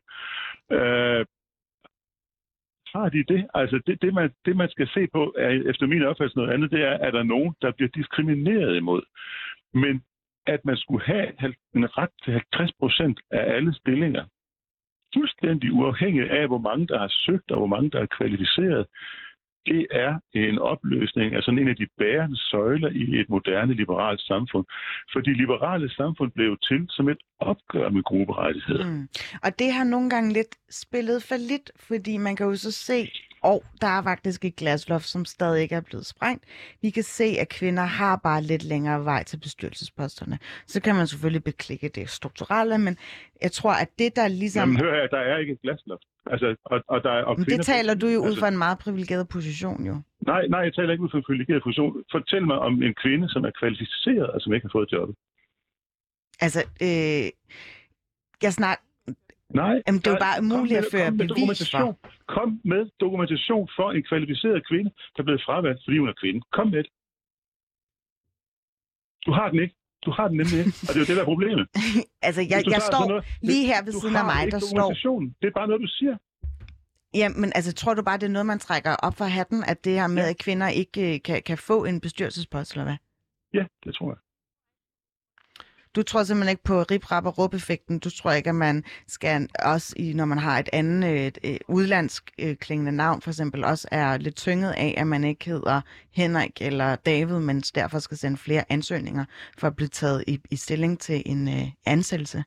[0.71, 1.25] Øh,
[2.93, 3.47] har de det?
[3.53, 6.71] Altså det, det, man, det, man skal se på, er efter min opfattelse noget andet,
[6.71, 9.01] det er, at der nogen, der bliver diskrimineret imod.
[9.73, 10.03] Men
[10.45, 11.27] at man skulle have
[11.75, 14.25] en ret til 50 procent af alle stillinger,
[15.13, 18.87] fuldstændig uafhængigt af, hvor mange der har søgt og hvor mange der er kvalificeret,
[19.65, 24.21] det er en opløsning af sådan en af de bærende søjler i et moderne liberalt
[24.21, 24.65] samfund.
[25.13, 28.85] For de liberale samfund blev til som et opgør med grupperettigheder.
[28.85, 29.07] Mm.
[29.43, 33.11] Og det har nogle gange lidt spillet for lidt, fordi man kan jo så se,
[33.43, 36.43] og der er faktisk et glasloft, som stadig ikke er blevet sprængt.
[36.81, 40.39] Vi kan se, at kvinder har bare lidt længere vej til bestyrelsesposterne.
[40.67, 42.97] Så kan man selvfølgelig beklikke det strukturelle, men
[43.41, 44.69] jeg tror, at det, der ligesom...
[44.69, 46.03] Jamen hør her, der er ikke et glasloft.
[46.31, 48.77] Altså, og, og der, og men det taler du jo ud altså, fra en meget
[48.79, 49.95] privilegeret position, jo.
[50.21, 52.03] Nej, nej, jeg taler ikke ud fra en privilegeret position.
[52.11, 55.15] Fortæl mig om en kvinde, som er kvalificeret, og som ikke har fået jobbet.
[56.41, 57.27] Altså, øh,
[58.43, 58.79] jeg snak,
[59.49, 59.81] Nej.
[59.87, 61.97] Jamen, det er jo bare umuligt at føre bevis for.
[62.27, 66.41] Kom med dokumentation for en kvalificeret kvinde, der er blevet fravalgt, fordi hun er kvinde.
[66.51, 66.91] Kom med det.
[69.25, 69.75] Du har den ikke.
[70.05, 71.67] Du har den nemlig ikke, og det er jo det, der er problemet.
[72.27, 74.89] altså, jeg, jeg står noget, lige her ved siden af mig, der står...
[75.41, 76.15] Det er bare noget, du siger.
[77.13, 79.85] Ja, men altså, tror du bare, det er noget, man trækker op for hatten, at
[79.85, 80.29] det her med, ja.
[80.29, 82.97] at kvinder ikke øh, kan, kan få en bestyrelsespost, eller hvad?
[83.53, 84.19] Ja, det tror jeg.
[85.97, 87.99] Du tror simpelthen ikke på rip, rap og råb-effekten.
[87.99, 91.37] Du tror ikke, at man skal også, i, når man har et andet øh, et,
[91.43, 95.45] et udlandsk øh, klingende navn, for eksempel, også er lidt tynget af, at man ikke
[95.45, 95.81] hedder
[96.15, 99.25] Henrik eller David, men derfor skal sende flere ansøgninger
[99.57, 102.43] for at blive taget i, i stilling til en øh, ansættelse.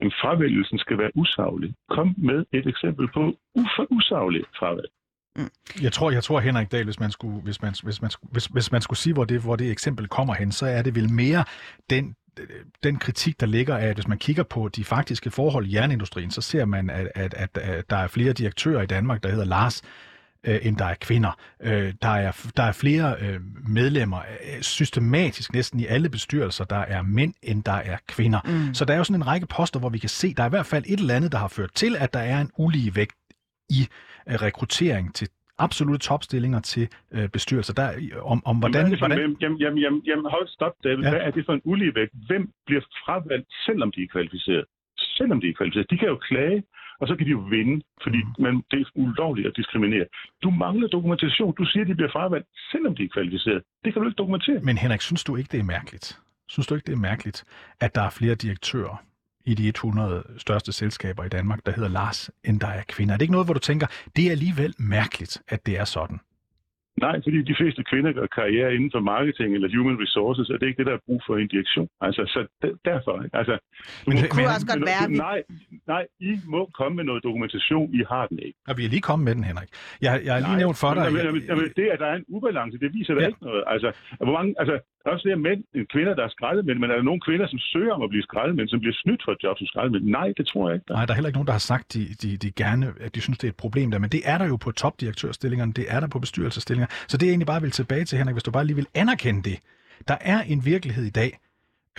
[0.00, 1.74] Men fravælgelsen skal være usaglig.
[1.90, 3.22] Kom med et eksempel på
[3.58, 4.90] uf- usaglig fravalg.
[5.36, 5.50] Mm.
[5.82, 8.72] Jeg tror, jeg tror Henrik Dahl, hvis man skulle, hvis man, hvis man, hvis, hvis
[8.72, 11.44] man skulle sige, hvor det, hvor det eksempel kommer hen, så er det vel mere
[11.90, 12.14] den
[12.82, 16.30] den kritik, der ligger af, at hvis man kigger på de faktiske forhold i jernindustrien,
[16.30, 19.44] så ser man, at, at, at, at der er flere direktører i Danmark, der hedder
[19.44, 19.82] Lars,
[20.44, 21.38] øh, end der er kvinder.
[21.62, 24.22] Øh, der, er, der er flere øh, medlemmer,
[24.60, 28.40] systematisk næsten i alle bestyrelser, der er mænd, end der er kvinder.
[28.44, 28.74] Mm.
[28.74, 30.50] Så der er jo sådan en række poster, hvor vi kan se, der er i
[30.50, 33.16] hvert fald et eller andet, der har ført til, at der er en ulige vægt
[33.70, 37.74] i øh, rekruttering til, absolutte topstillinger til øh, bestyrelser.
[37.74, 37.88] Der,
[38.22, 39.18] om, om hvordan, jamen, hvordan...
[39.18, 41.04] Jamen, jamen, jamen, jamen, hold stop, David.
[41.04, 41.10] Ja.
[41.10, 42.12] Hvad er det for en uligevægt?
[42.26, 44.64] Hvem bliver fravalgt, selvom de er kvalificeret?
[44.98, 45.90] Selvom de er kvalificeret.
[45.90, 46.62] De kan jo klage,
[47.00, 48.42] og så kan de jo vinde, fordi mm.
[48.44, 50.06] man, det er ulovligt at diskriminere.
[50.42, 51.54] Du mangler dokumentation.
[51.54, 53.62] Du siger, at de bliver fravalgt, selvom de er kvalificeret.
[53.84, 54.60] Det kan du ikke dokumentere.
[54.60, 56.20] Men Henrik, synes du ikke, det er mærkeligt?
[56.48, 57.44] Synes du ikke, det er mærkeligt,
[57.80, 59.02] at der er flere direktører,
[59.46, 63.14] i de 100 største selskaber i Danmark, der hedder Lars, end der er kvinder.
[63.14, 66.18] Er det ikke noget, hvor du tænker, det er alligevel mærkeligt, at det er sådan?
[67.06, 70.62] Nej, fordi de fleste kvinder gør karriere inden for marketing eller human resources, og det
[70.66, 71.88] er ikke det, der er brug for en direktion.
[72.06, 72.40] Altså, så
[72.90, 73.14] derfor.
[73.24, 73.36] Ikke?
[73.40, 73.54] Altså,
[74.06, 75.38] Men- Det kunne også godt være, Nej,
[75.94, 77.86] nej, I må komme med noget dokumentation.
[78.00, 78.58] I har den ikke.
[78.68, 79.68] Og vi er lige kommet med den, Henrik.
[80.06, 81.12] Jeg, jeg har lige Nej, nævnt for men- dig...
[81.12, 83.26] men- men- men Det, at der er en ubalance, det viser da Ja.
[83.30, 83.62] ikke noget.
[83.74, 83.88] Altså,
[84.26, 84.74] hvor mange, altså,
[85.04, 85.60] der er også flere mænd
[85.92, 88.68] kvinder, der er skraldemænd, men er der nogen kvinder, som søger om at blive skraldemænd,
[88.68, 90.04] som bliver snydt for et job som skraldemænd?
[90.04, 90.84] Nej, det tror jeg ikke.
[90.88, 90.94] Der.
[90.94, 93.20] Nej, der er heller ikke nogen, der har sagt, de, de, de gerne, at de
[93.20, 93.98] synes, det er et problem der.
[93.98, 96.86] Men det er der jo på topdirektørstillingerne, det er der på bestyrelsesstillinger.
[97.08, 99.42] Så det er egentlig bare vil tilbage til, Henrik, hvis du bare lige vil anerkende
[99.50, 99.58] det.
[100.08, 101.38] Der er en virkelighed i dag,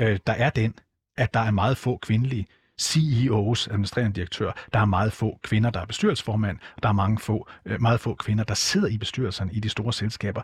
[0.01, 0.73] øh, der er den,
[1.17, 2.47] at der er meget få kvindelige
[2.81, 4.51] CEOs, administrerende direktør.
[4.73, 7.99] Der er meget få kvinder, der er bestyrelsesformand, og der er mange få, øh, meget
[7.99, 10.41] få kvinder, der sidder i bestyrelserne i de store selskaber.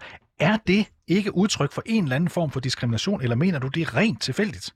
[0.49, 3.81] Er det ikke udtryk for en eller anden form for diskrimination, eller mener du, det
[3.87, 4.67] er rent tilfældigt?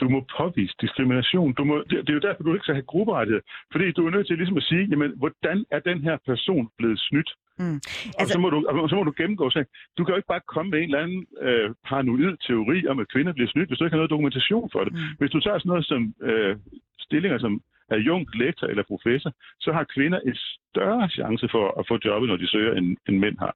[0.00, 1.52] Du må påvise diskrimination.
[1.58, 3.42] Du må, det, det er jo derfor, du ikke skal have grupperettighed.
[3.72, 6.98] Fordi du er nødt til ligesom at sige, jamen, hvordan er den her person blevet
[7.08, 7.30] snydt?
[7.58, 7.64] Mm.
[7.66, 9.66] Og Altså- så, må du, og så må du gennemgå sagen.
[9.98, 13.06] Du kan jo ikke bare komme med en eller anden øh, paranoid teori om, at
[13.14, 14.92] kvinder bliver snydt, hvis du ikke har noget dokumentation for det.
[14.92, 15.00] Mm.
[15.18, 16.56] Hvis du tager sådan noget som øh,
[17.06, 17.62] stillinger som
[17.96, 20.36] adjunkt, lektor eller professor, så har kvinder en
[20.70, 23.54] større chance for at få jobbet, når de søger, end, end mænd har.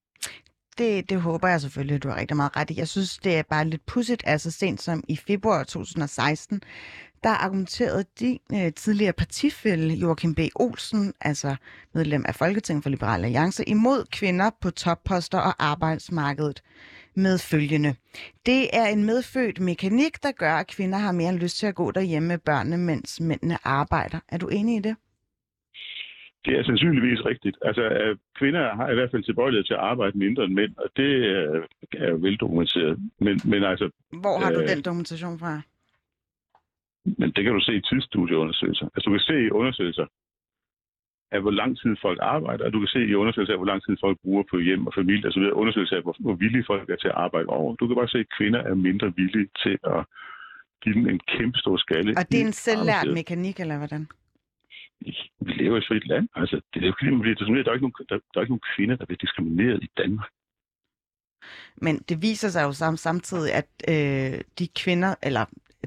[0.78, 2.78] Det, det håber jeg selvfølgelig, du har rigtig meget ret i.
[2.78, 6.62] Jeg synes, det er bare lidt pudsigt, altså sent som i februar 2016,
[7.24, 10.38] der argumenterede din øh, tidligere partifælle Joachim B.
[10.54, 11.56] Olsen, altså
[11.94, 16.62] medlem af Folketinget for Liberal Alliance, imod kvinder på topposter og arbejdsmarkedet
[17.14, 17.94] med følgende.
[18.46, 21.90] Det er en medfødt mekanik, der gør, at kvinder har mere lyst til at gå
[21.90, 24.18] derhjemme med børnene, mens mændene arbejder.
[24.28, 24.96] Er du enig i det?
[26.44, 27.56] Det er sandsynligvis rigtigt.
[27.62, 30.88] Altså, øh, kvinder har i hvert fald tilbøjelighed til at arbejde mindre end mænd, og
[30.96, 32.98] det øh, er jo veldokumenteret.
[33.20, 33.90] Men, men altså,
[34.22, 35.60] Hvor har du Øh, den dokumentation fra?
[37.04, 38.86] Men det kan du se i tidsstudieundersøgelser.
[38.94, 40.06] Altså du kan se i undersøgelser
[41.32, 43.80] af, hvor lang tid folk arbejder, og du kan se i undersøgelser af, hvor lang
[43.86, 45.44] tid folk bruger på hjem og familie osv.
[45.52, 47.76] Undersøgelser af, hvor, hvor villige folk er til at arbejde over.
[47.76, 50.00] Du kan bare se, at kvinder er mindre villige til at
[50.82, 52.10] give dem en kæmpe stor skalle.
[52.18, 54.06] Og det er en selvlært mekanik, eller hvordan?
[55.46, 56.28] Vi lever i et frit land.
[56.34, 57.64] Altså, det er jo ikke, fordi man bliver diskrimineret.
[57.66, 60.30] Der er ikke nogen, der, der er ikke nogen kvinder, der bliver diskrimineret i Danmark.
[61.76, 65.44] Men det viser sig jo sam- samtidig, at øh, de kvinder, eller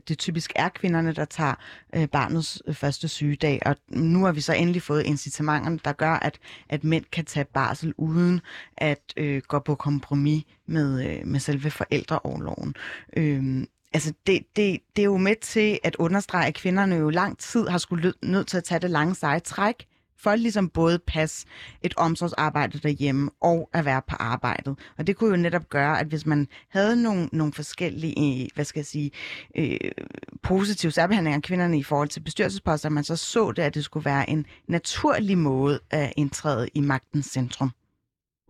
[0.08, 1.56] det typisk er kvinderne, der tager
[1.96, 6.14] øh, barnets øh, første sygedag, og nu har vi så endelig fået incitamenterne, der gør,
[6.14, 6.40] at,
[6.70, 8.42] at mænd kan tage barsel uden
[8.78, 12.76] at øh, gå på kompromis med, øh, med selve forældreoverloven.
[13.18, 17.38] Øh, altså det, det, det er jo med til at understrege, at kvinderne jo lang
[17.38, 19.88] tid har skulle lø- nødt til at tage det lange seje træk,
[20.20, 21.46] for ligesom både passe
[21.82, 24.76] et omsorgsarbejde derhjemme og at være på arbejdet.
[24.98, 28.66] Og det kunne jo netop gøre, at hvis man havde nogle, nogle forskellige, øh, hvad
[28.66, 29.12] skal jeg sige,
[29.58, 29.78] øh,
[30.44, 34.06] positive særbehandlinger af kvinderne i forhold til bestyrelsesposter, man så så det, at det skulle
[34.06, 37.72] være en naturlig måde at indtræde i magtens centrum.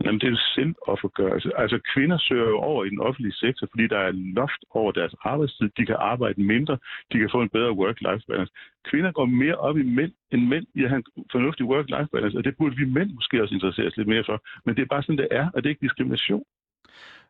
[0.04, 1.48] Jamen, det er en selvoffergørelse.
[1.48, 4.92] Altså, altså, kvinder søger jo over i den offentlige sektor, fordi der er loft over
[4.92, 5.70] deres arbejdstid.
[5.78, 6.78] De kan arbejde mindre.
[7.12, 8.54] De kan få en bedre work-life balance.
[8.90, 12.38] Kvinder går mere op i mænd end mænd i at have en fornuftig work-life balance,
[12.38, 14.38] og det burde vi mænd måske også interessere os lidt mere for.
[14.66, 16.44] Men det er bare sådan, det er, og det er ikke diskrimination.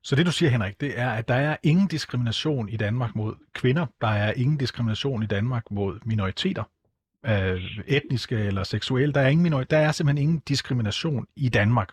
[0.03, 3.34] Så det du siger, Henrik, det er, at der er ingen diskrimination i Danmark mod
[3.53, 3.86] kvinder.
[4.01, 6.63] Der er ingen diskrimination i Danmark mod minoriteter.
[7.25, 9.13] Øh, etniske eller seksuelle.
[9.13, 11.89] Der er, ingen minor- der er simpelthen ingen diskrimination i Danmark.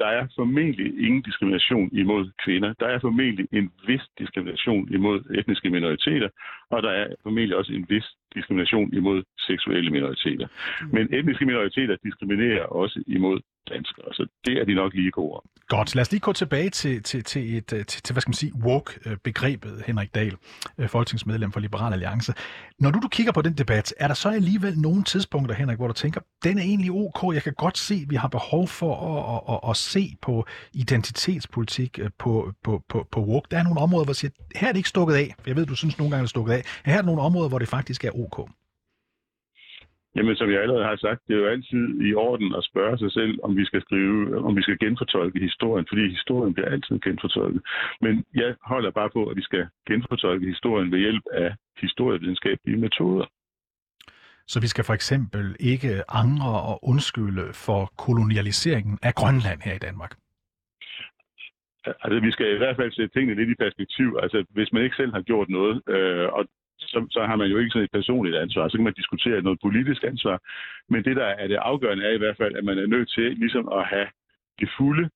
[0.00, 2.70] Der er formentlig ingen diskrimination imod kvinder.
[2.80, 6.28] Der er formentlig en vis diskrimination imod etniske minoriteter,
[6.70, 10.46] og der er formentlig også en vis diskrimination imod seksuelle minoriteter.
[10.92, 15.42] Men etniske minoriteter diskriminerer også imod danskere, så det er de nok lige gode om.
[15.68, 18.28] Godt, lad os lige gå tilbage til, til, til, et, øh, til, til hvad skal
[18.30, 20.36] man sige, woke-begrebet, øh, Henrik Dahl,
[20.78, 22.34] øh, folketingsmedlem for Liberal Alliance.
[22.78, 25.86] Når du, du kigger på den debat, er der så alligevel nogle tidspunkter, Henrik, hvor
[25.86, 28.92] du tænker, den er egentlig ok, jeg kan godt se, at vi har behov for
[28.96, 33.48] at, at, at, at se på identitetspolitik på, på, på, på woke.
[33.50, 35.34] Der er nogle områder, hvor jeg siger, her er det ikke stukket af.
[35.46, 36.64] Jeg ved, du synes nogle gange, det er stukket af.
[36.84, 38.50] Her er nogle områder, hvor det faktisk er ok.
[40.16, 43.12] Jamen, som jeg allerede har sagt, det er jo altid i orden at spørge sig
[43.12, 47.62] selv, om vi skal skrive, om vi skal genfortolke historien, fordi historien bliver altid genfortolket.
[48.00, 53.26] Men jeg holder bare på, at vi skal genfortolke historien ved hjælp af historievidenskabelige metoder.
[54.46, 59.78] Så vi skal for eksempel ikke angre og undskylde for kolonialiseringen af Grønland her i
[59.78, 60.12] Danmark.
[61.86, 64.18] Altså, vi skal i hvert fald sætte tingene lidt i perspektiv.
[64.22, 66.44] Altså, hvis man ikke selv har gjort noget, øh, og
[66.92, 68.68] så, så har man jo ikke sådan et personligt ansvar.
[68.68, 70.36] Så kan man diskutere noget politisk ansvar.
[70.92, 73.28] Men det, der er det afgørende, er i hvert fald, at man er nødt til
[73.42, 74.08] ligesom at have
[74.60, 75.10] det fulde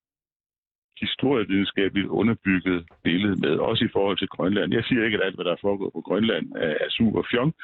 [1.00, 4.72] historievidenskabeligt underbygget billede med, også i forhold til Grønland.
[4.72, 7.54] Jeg siger ikke, at alt, hvad der er foregået på Grønland, er super og fjong,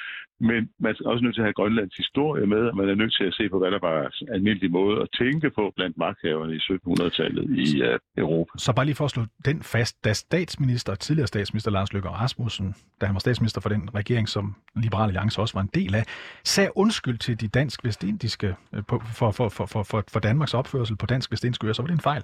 [0.40, 3.14] men man er også nødt til at have Grønlands historie med, og man er nødt
[3.18, 6.54] til at se på, hvad der var en almindelig måde at tænke på blandt magthaverne
[6.54, 8.50] i 1700-tallet i uh, Europa.
[8.56, 12.74] Så bare lige for at slå den fast, da statsminister, tidligere statsminister Lars Løkke Rasmussen,
[13.00, 16.04] da han var statsminister for den regering, som Liberal Alliance også var en del af,
[16.44, 21.06] sagde undskyld til de dansk-vestindiske øh, for, for, for, for, for, for Danmarks opførsel på
[21.06, 22.22] dansk-vestindiske øer, så var det en fejl.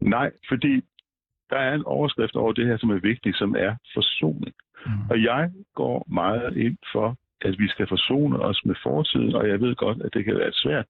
[0.00, 0.82] Nej, fordi
[1.50, 4.54] der er en overskrift over det her, som er vigtigt, som er forsoning.
[4.86, 5.10] Mm.
[5.10, 9.60] Og jeg går meget ind for, at vi skal forsone os med fortiden, og jeg
[9.60, 10.86] ved godt, at det kan være svært.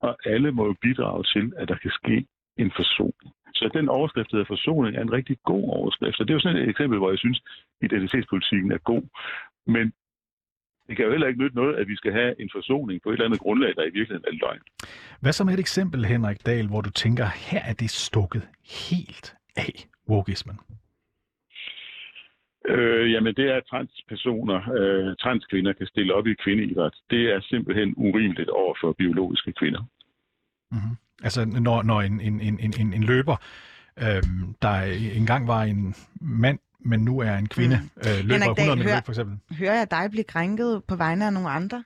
[0.00, 2.26] Og alle må jo bidrage til, at der kan ske
[2.58, 3.32] en forsoning.
[3.54, 6.16] Så den overskrift, der forsoning, er en rigtig god overskrift.
[6.16, 7.42] Så det er jo sådan et eksempel, hvor jeg synes,
[7.82, 9.02] identitetspolitikken er god.
[9.66, 9.92] Men
[10.88, 13.12] det kan jo heller ikke nytte noget, at vi skal have en forsoning på et
[13.12, 14.60] eller andet grundlag, der i virkeligheden er løgn.
[15.20, 18.48] Hvad med et eksempel, Henrik Dahl, hvor du tænker, her er det stukket
[18.90, 20.58] helt af wokeismen?
[22.68, 26.94] Øh, jamen, det er, at transpersoner, øh, transkvinder kan stille op i kvindeidræt.
[27.10, 29.82] Det er simpelthen urimeligt over for biologiske kvinder.
[30.70, 30.96] Mm-hmm.
[31.22, 33.36] Altså, når, når en, en, en, en, en løber,
[33.98, 34.22] øh,
[34.62, 34.74] der
[35.16, 38.08] engang var en mand, men nu er en kvinde, mm.
[38.08, 39.56] øh, løber Henrik 100 meter for eksempel.
[39.58, 41.84] Hører jeg dig blive krænket på vegne af nogle andre?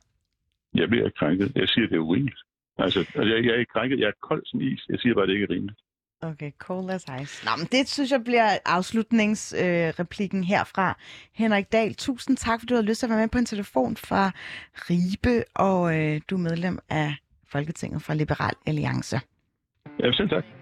[0.74, 1.52] Jeg bliver ikke krænket.
[1.54, 2.40] Jeg siger, det er urimeligt.
[2.78, 4.00] Altså, altså jeg, jeg er ikke krænket.
[4.00, 4.86] Jeg er kold som is.
[4.88, 5.80] Jeg siger bare, det ikke er rimeligt.
[6.22, 7.44] Okay, cold as ice.
[7.46, 10.98] Nå, men det synes jeg bliver afslutningsreplikken øh, herfra.
[11.34, 13.96] Henrik Dahl, tusind tak, fordi du har lyst til at være med på en telefon
[13.96, 14.30] fra
[14.74, 17.14] Ribe, og øh, du er medlem af
[17.52, 19.20] Folketinget fra Liberal Alliance.
[20.00, 20.57] Ja, selv tak.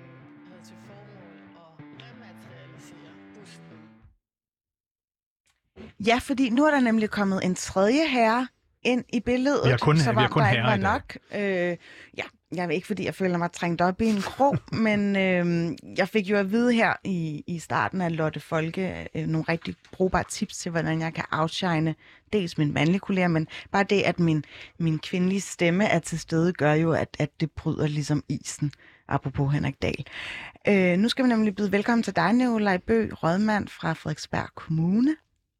[6.00, 8.46] Ja, fordi nu er der nemlig kommet en tredje herre
[8.82, 11.16] ind i billedet, vi har kun, så var, vi har kun der ikke var nok.
[11.34, 11.76] Øh,
[12.16, 15.76] ja, jeg ved ikke, fordi jeg føler mig trængt op i en krog, men øh,
[15.98, 19.74] jeg fik jo at vide her i, i starten af Lotte Folke øh, nogle rigtig
[19.92, 21.94] brugbare tips til, hvordan jeg kan outshine
[22.32, 24.44] dels min mandlige kollega, men bare det, at min,
[24.78, 28.72] min kvindelige stemme er til stede, gør jo, at, at det bryder ligesom isen,
[29.08, 30.06] apropos Henrik Dahl.
[30.68, 35.16] Øh, nu skal vi nemlig byde velkommen til dig, Nicolaj Bø, rådmand fra Frederiksberg Kommune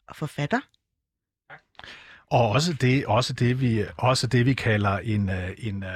[0.09, 0.61] og forfatter.
[2.31, 5.91] Og også det, også det, vi, også det, vi kalder en, øh, en, øh,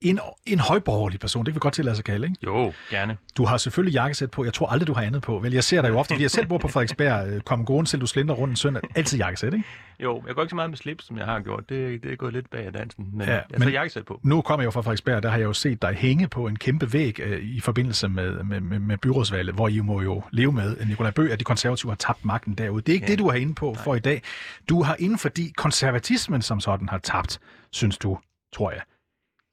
[0.00, 2.38] en, en højborgerlig person, det kan vi godt tillade sig at kalde, ikke?
[2.44, 3.16] Jo, gerne.
[3.36, 4.44] Du har selvfølgelig jakkesæt på.
[4.44, 5.38] Jeg tror aldrig, du har andet på.
[5.38, 7.28] Vel, jeg ser dig jo ofte, fordi jeg selv bor på Frederiksberg.
[7.28, 8.82] Øh, kom gående til, du slinder rundt en søndag.
[8.94, 9.64] Altid jakkesæt, ikke?
[10.00, 11.68] Jo, jeg går ikke så meget med slips, som jeg har gjort.
[11.68, 13.08] Det, det er gået lidt bag af dansen.
[13.12, 14.20] Men ja, jeg men jakkesæt på.
[14.22, 16.56] Nu kommer jeg jo fra Frederiksberg, der har jeg jo set dig hænge på en
[16.56, 20.52] kæmpe væg øh, i forbindelse med, med, med, med byrådsvalget, hvor I må jo leve
[20.52, 22.82] med, Nikolaj Bøg, at de konservative har tabt magten derude.
[22.82, 23.10] Det er ikke ja.
[23.10, 23.84] det, du har inde på Nej.
[23.84, 24.22] for i dag.
[24.68, 28.18] Du har inden fordi konservatismen som sådan har tabt, synes du,
[28.52, 28.80] tror jeg.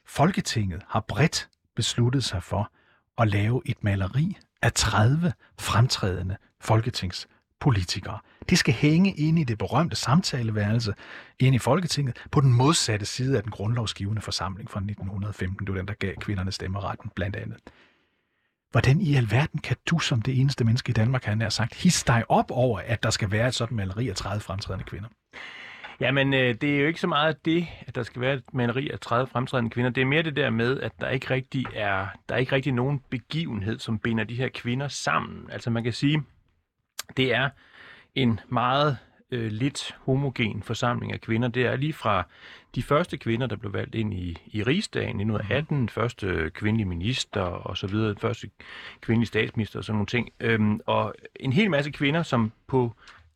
[0.08, 2.72] Folketinget har bredt besluttet sig for
[3.18, 6.38] at lave et maleri af 30 fremtrædende
[7.64, 8.18] politikere.
[8.50, 10.94] Det skal hænge inde i det berømte samtaleværelse
[11.40, 15.68] inde i Folketinget på den modsatte side af den grundlovsgivende forsamling fra 1915.
[15.68, 17.58] Det var den, der gav kvinderne stemmeretten, blandt andet.
[18.72, 22.08] Hvordan i alverden kan du som det eneste menneske i Danmark, han har sagt, hisse
[22.08, 25.10] dig op over, at der skal være et sådan maleri af 30 fremtrædende kvinder?
[26.00, 28.90] Jamen, øh, det er jo ikke så meget det, at der skal være et maleri
[28.90, 29.92] af 30 fremtrædende kvinder.
[29.92, 32.74] Det er mere det der med, at der ikke rigtig er, der er ikke rigtig
[32.74, 35.50] nogen begivenhed, som binder de her kvinder sammen.
[35.52, 36.24] Altså man kan sige,
[37.18, 37.50] det er
[38.16, 38.98] en meget
[39.32, 41.48] øh, lidt homogen forsamling af kvinder.
[41.48, 42.24] Det er lige fra
[42.76, 46.88] de første kvinder, der blev valgt ind i, i rigsdagen i 1918, den første kvindelige
[46.88, 48.50] minister og så videre, første
[49.02, 50.30] kvindelige statsminister og sådan nogle ting.
[50.40, 52.94] Øhm, og en hel masse kvinder, som på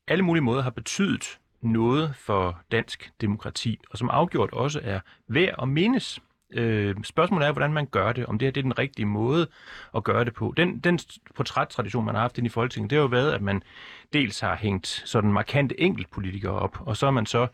[0.08, 5.56] alle mulige måder har betydet noget for dansk demokrati, og som afgjort også er værd
[5.62, 6.20] at mindes.
[6.52, 9.48] Øh, spørgsmålet er, hvordan man gør det, om det her det er den rigtige måde
[9.96, 10.54] at gøre det på.
[10.58, 11.00] Den, den
[11.36, 13.64] portrættradition, man har haft ind i Folketinget, det har jo været, at man
[14.14, 17.48] dels har hængt sådan markante enkeltpolitikere op, og så har man så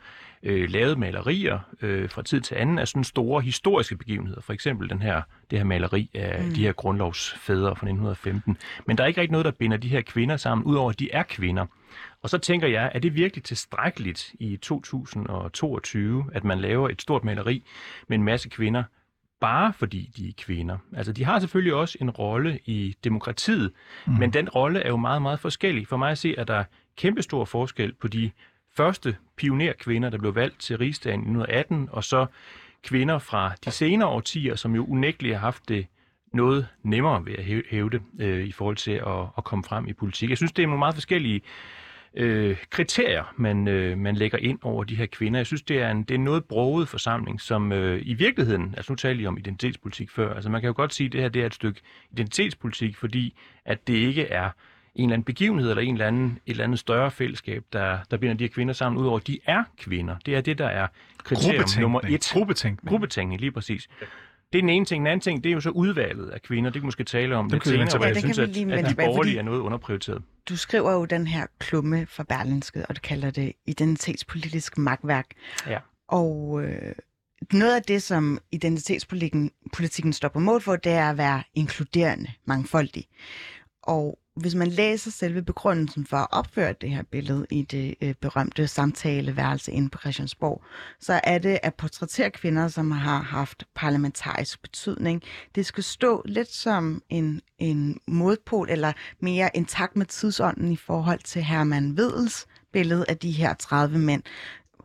[0.43, 4.41] øh, lavet malerier øh, fra tid til anden af sådan store historiske begivenheder.
[4.41, 6.53] For eksempel den her, det her maleri af mm.
[6.53, 8.57] de her grundlovsfædre fra 1915.
[8.87, 11.11] Men der er ikke rigtig noget, der binder de her kvinder sammen, udover at de
[11.11, 11.65] er kvinder.
[12.21, 17.23] Og så tænker jeg, er det virkelig tilstrækkeligt i 2022, at man laver et stort
[17.23, 17.63] maleri
[18.07, 18.83] med en masse kvinder,
[19.41, 20.77] bare fordi de er kvinder.
[20.95, 23.71] Altså, de har selvfølgelig også en rolle i demokratiet,
[24.07, 24.13] mm.
[24.13, 25.87] men den rolle er jo meget, meget forskellig.
[25.87, 26.63] For mig at se, at der er
[26.97, 28.31] kæmpestor forskel på de
[28.77, 32.25] første pionerkvinder, der blev valgt til rigsdagen i 1918, og så
[32.83, 35.87] kvinder fra de senere årtier, som jo unægteligt har haft det
[36.33, 39.93] noget nemmere ved at hæve det øh, i forhold til at, at komme frem i
[39.93, 40.29] politik.
[40.29, 41.41] Jeg synes, det er nogle meget forskellige
[42.13, 45.39] øh, kriterier, man, øh, man lægger ind over de her kvinder.
[45.39, 48.73] Jeg synes, det er en, det er en noget broget forsamling, som øh, i virkeligheden,
[48.77, 51.21] altså nu taler I om identitetspolitik før, altså man kan jo godt sige, at det
[51.21, 54.49] her det er et stykke identitetspolitik, fordi at det ikke er
[54.95, 58.17] en eller anden begivenhed eller en eller anden, et eller andet større fællesskab, der, der
[58.17, 60.15] binder de her kvinder sammen, udover at de er kvinder.
[60.25, 60.87] Det er det, der er
[61.17, 62.29] kriterium nummer et.
[62.33, 62.89] Gruppetænkning.
[62.89, 63.87] Gruppetænkning, lige præcis.
[64.53, 64.99] Det er den ene ting.
[64.99, 66.69] Den anden ting, det er jo så udvalget af kvinder.
[66.69, 68.95] Det kan vi måske tale om Det lidt senere, hvor jeg synes, at, at de
[68.95, 70.21] borgerlige er noget underprioriteret.
[70.49, 75.25] Du skriver jo den her klumme for Berlinske, og du kalder det identitetspolitisk magtværk.
[75.67, 75.77] Ja.
[76.07, 76.95] Og øh,
[77.53, 82.31] noget af det, som identitetspolitikken politikken står på mål for, det er at være inkluderende,
[82.45, 83.05] mangfoldig.
[83.83, 88.13] Og hvis man læser selve begrundelsen for at opføre det her billede i det øh,
[88.21, 90.63] berømte samtaleværelse inde på Christiansborg,
[90.99, 95.21] så er det at portrættere kvinder, som har haft parlamentarisk betydning.
[95.55, 101.19] Det skal stå lidt som en, en modpol, eller mere intakt med tidsånden i forhold
[101.19, 104.23] til Herman Vedels billede af de her 30 mænd,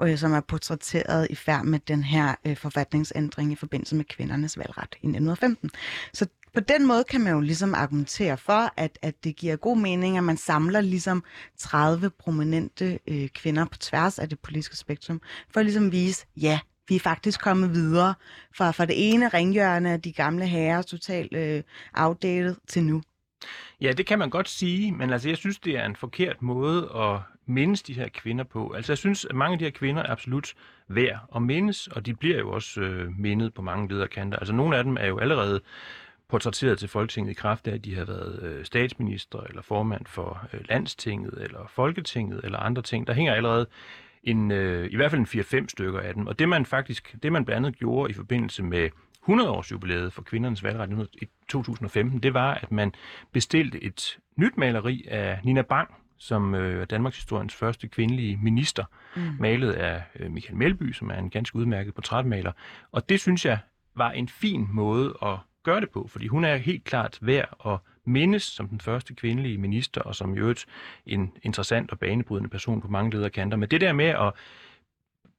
[0.02, 4.58] øh, som er portrætteret i færd med den her øh, forfatningsændring i forbindelse med kvindernes
[4.58, 5.70] valgret i 1915.
[6.12, 9.76] Så på den måde kan man jo ligesom argumentere for, at, at det giver god
[9.76, 11.24] mening, at man samler ligesom
[11.58, 15.20] 30 prominente øh, kvinder på tværs af det politiske spektrum,
[15.52, 18.14] for ligesom at ligesom vise, ja, vi er faktisk kommet videre
[18.56, 21.62] fra, fra det ene ringhjørne af de gamle herrer, totalt øh,
[21.94, 23.02] outdated, til nu.
[23.80, 26.90] Ja, det kan man godt sige, men altså, jeg synes, det er en forkert måde
[26.96, 28.72] at mindes de her kvinder på.
[28.72, 30.54] Altså, jeg synes, at mange af de her kvinder er absolut
[30.88, 34.38] værd at mindes, og de bliver jo også øh, mindet på mange lederkanter.
[34.38, 35.60] Altså, nogle af dem er jo allerede
[36.28, 40.48] portrætteret til Folketinget i kraft af, at de har været øh, statsminister eller formand for
[40.52, 43.06] øh, landstinget eller Folketinget eller andre ting.
[43.06, 43.66] Der hænger allerede
[44.22, 46.26] en, øh, i hvert fald en 4-5 stykker af dem.
[46.26, 48.90] Og det man faktisk, det man blandt andet gjorde i forbindelse med
[49.28, 52.92] 100-års jubilæet for kvindernes valgret i 2015, det var, at man
[53.32, 58.84] bestilte et nyt maleri af Nina Bang, som øh, er Danmarks historiens første kvindelige minister,
[59.16, 59.22] mm.
[59.40, 62.52] malet af øh, Michael Melby, som er en ganske udmærket portrætmaler.
[62.92, 63.58] Og det synes jeg
[63.94, 65.36] var en fin måde at
[65.68, 69.58] gøre det på, fordi hun er helt klart værd at mindes som den første kvindelige
[69.58, 70.64] minister, og som jo et
[71.06, 73.56] en interessant og banebrydende person på mange lederkanter.
[73.56, 74.32] Men det der med at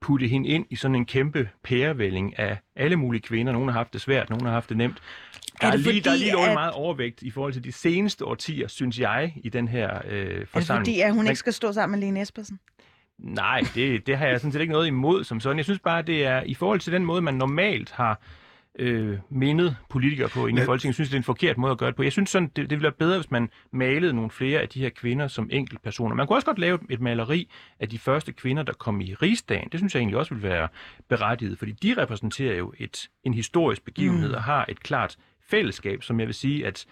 [0.01, 3.53] putte hende ind i sådan en kæmpe pærevælling af alle mulige kvinder.
[3.53, 4.97] Nogle har haft det svært, nogle har haft det nemt.
[5.61, 6.53] Der er, det lige, der er fordi, lige at...
[6.53, 10.39] meget overvægt i forhold til de seneste årtier, synes jeg, i den her øh, Er
[10.39, 10.87] det forsamling.
[10.87, 12.59] fordi, at hun Men- ikke skal stå sammen med Lene Espersen?
[13.17, 15.57] Nej, det, det har jeg sådan set ikke noget imod som sådan.
[15.57, 18.21] Jeg synes bare, det er i forhold til den måde, man normalt har
[18.79, 20.89] øh, mindet politikere på inde i Folketinget.
[20.89, 22.03] Jeg synes, det er en forkert måde at gøre det på.
[22.03, 24.79] Jeg synes sådan, det, det ville være bedre, hvis man malede nogle flere af de
[24.79, 26.15] her kvinder som enkeltpersoner.
[26.15, 27.49] Man kunne også godt lave et maleri
[27.79, 29.69] af de første kvinder, der kom i rigsdagen.
[29.71, 30.67] Det synes jeg egentlig også ville være
[31.09, 34.35] berettiget, fordi de repræsenterer jo et, en historisk begivenhed mm.
[34.35, 35.17] og har et klart
[35.49, 36.85] fællesskab, som jeg vil sige, at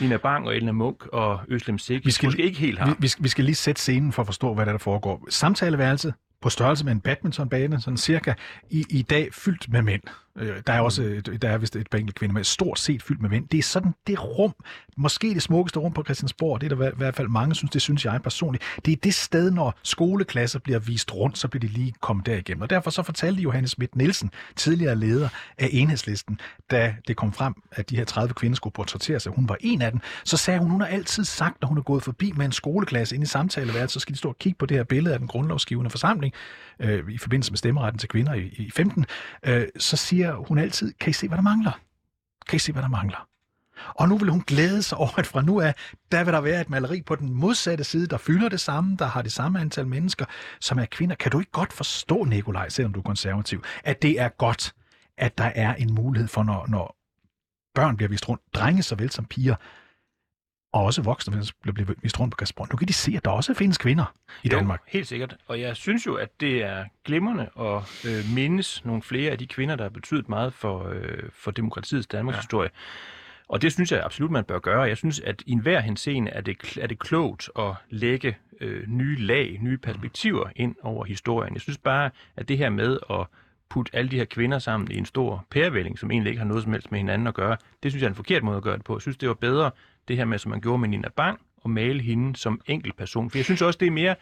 [0.00, 2.86] Nina Bang og Elna Munk og Øslem Sik Vi skal- måske ikke helt har.
[2.86, 4.78] Vi, vi, skal, vi skal lige sætte scenen for at forstå, hvad der, er, der
[4.82, 5.26] foregår.
[5.28, 8.34] Samtaleværelse på størrelse med en badmintonbane, sådan cirka,
[8.70, 10.02] i, i dag fyldt med mænd.
[10.36, 13.20] Øh, der er også der er vist et par enkelte kvinder med stort set fyldt
[13.20, 13.48] med mænd.
[13.48, 14.54] Det er sådan det rum,
[14.96, 17.82] måske det smukkeste rum på Christiansborg, det er der i hvert fald mange synes, det
[17.82, 18.64] synes jeg personligt.
[18.84, 22.62] Det er det sted, når skoleklasser bliver vist rundt, så bliver de lige kommet derigennem.
[22.62, 25.28] Og derfor så fortalte Johannes Schmidt Nielsen, tidligere leder
[25.58, 29.48] af enhedslisten, da det kom frem, at de her 30 kvinder skulle portrættere sig, hun
[29.48, 32.02] var en af dem, så sagde hun, hun har altid sagt, når hun er gået
[32.02, 34.76] forbi med en skoleklasse ind i samtaleværelset, så skal de stå og kigge på det
[34.76, 36.34] her billede af den grundlovsgivende forsamling
[36.80, 39.06] øh, i forbindelse med stemmeretten til kvinder i, i 15,
[39.46, 41.80] øh, så siger hun altid, kan I se, hvad der mangler?
[42.48, 43.26] Kan I se, hvad der mangler?
[43.88, 45.74] Og nu vil hun glæde sig over, at fra nu af,
[46.12, 49.04] der vil der være et maleri på den modsatte side, der fylder det samme, der
[49.04, 50.24] har det samme antal mennesker,
[50.60, 51.16] som er kvinder.
[51.16, 54.74] Kan du ikke godt forstå, Nikolaj, selvom du er konservativ, at det er godt,
[55.16, 56.96] at der er en mulighed for, når, når
[57.74, 59.54] børn bliver vist rundt, drenge såvel som piger,
[60.72, 62.68] og også voksne bliver bliver vist rundt på Christiansborg.
[62.72, 64.82] Nu kan de se, at der også findes kvinder i Jo, Danmark.
[64.88, 65.36] helt sikkert.
[65.46, 69.46] Og jeg synes jo, at det er glimrende at øh, mindes nogle flere af de
[69.46, 72.40] kvinder, der har betydet meget for, øh, for demokratiets Danmarks ja.
[72.40, 72.70] historie.
[73.48, 74.80] Og det synes jeg absolut, man bør gøre.
[74.82, 79.18] Jeg synes, at i enhver henseende er det, er det klogt at lægge øh, nye
[79.18, 81.54] lag, nye perspektiver ind over historien.
[81.54, 83.26] Jeg synes bare, at det her med at
[83.70, 86.62] putte alle de her kvinder sammen i en stor pærevælling, som egentlig ikke har noget
[86.62, 88.76] som helst med hinanden at gøre, det synes jeg er en forkert måde at gøre
[88.76, 88.96] det på.
[88.96, 89.70] Jeg synes, det var bedre
[90.10, 93.30] det her med, som man gjorde med Nina Bang, og male hende som enkelt person.
[93.30, 94.14] For jeg synes også, det er mere,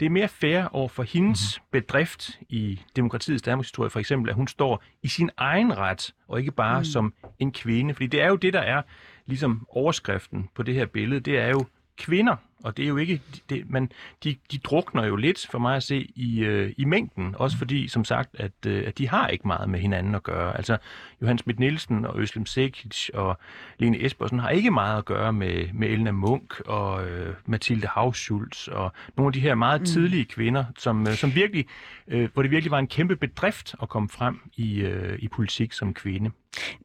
[0.00, 1.64] det er mere fair over for hendes mm.
[1.72, 6.38] bedrift i demokratiets Danmarks historie, for eksempel, at hun står i sin egen ret, og
[6.38, 6.84] ikke bare mm.
[6.84, 7.94] som en kvinde.
[7.94, 8.82] Fordi det er jo det, der er
[9.26, 11.20] ligesom overskriften på det her billede.
[11.20, 11.64] Det er jo
[11.98, 13.90] kvinder, Og det er jo ikke, det, man,
[14.24, 17.34] de, de drukner jo lidt for mig at se i, øh, i mængden.
[17.38, 20.56] Også fordi, som sagt, at, øh, at de har ikke meget med hinanden at gøre.
[20.56, 20.78] Altså,
[21.22, 23.38] Johan Schmidt Nielsen og Øslem Sekic og
[23.78, 28.68] Lene Espersen har ikke meget at gøre med, med Elna Munk og øh, Mathilde Havschultz
[28.68, 31.66] og nogle af de her meget tidlige kvinder, som, øh, som virkelig,
[32.08, 35.72] øh, hvor det virkelig var en kæmpe bedrift at komme frem i, øh, i politik
[35.72, 36.30] som kvinde.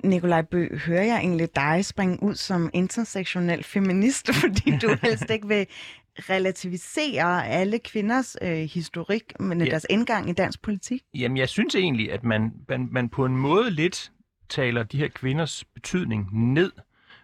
[0.03, 5.47] Nikolaj Bø, hører jeg egentlig dig springe ud som intersektionel feminist, fordi du helst ikke
[5.47, 5.62] vil
[6.19, 9.45] relativisere alle kvinders øh, historik, Ja.
[9.45, 9.65] ja.
[9.65, 11.01] deres indgang i dansk politik?
[11.13, 14.11] Jamen, jeg synes egentlig, at man, man, man på en måde lidt
[14.49, 16.71] taler de her kvinders betydning ned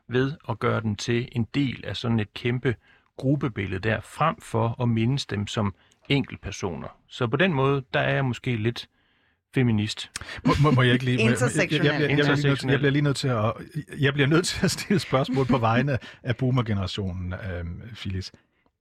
[0.07, 2.75] ved at gøre den til en del af sådan et kæmpe
[3.17, 5.73] gruppebillede der, frem for at mindes dem som
[6.09, 6.87] enkeltpersoner.
[7.07, 8.89] Så på den måde, der er jeg måske lidt
[9.55, 10.11] feminist.
[10.45, 11.17] Må, må, må jeg ikke lige...
[11.25, 13.27] jeg- jeg, jeg, jeg, jeg, jeg, jeg, bliver lige nødt- jeg bliver lige nødt til
[13.27, 13.53] at...
[13.99, 18.31] Jeg bliver nødt til at stille spørgsmål på vegne af boomer-generationen, øhm, Phyllis.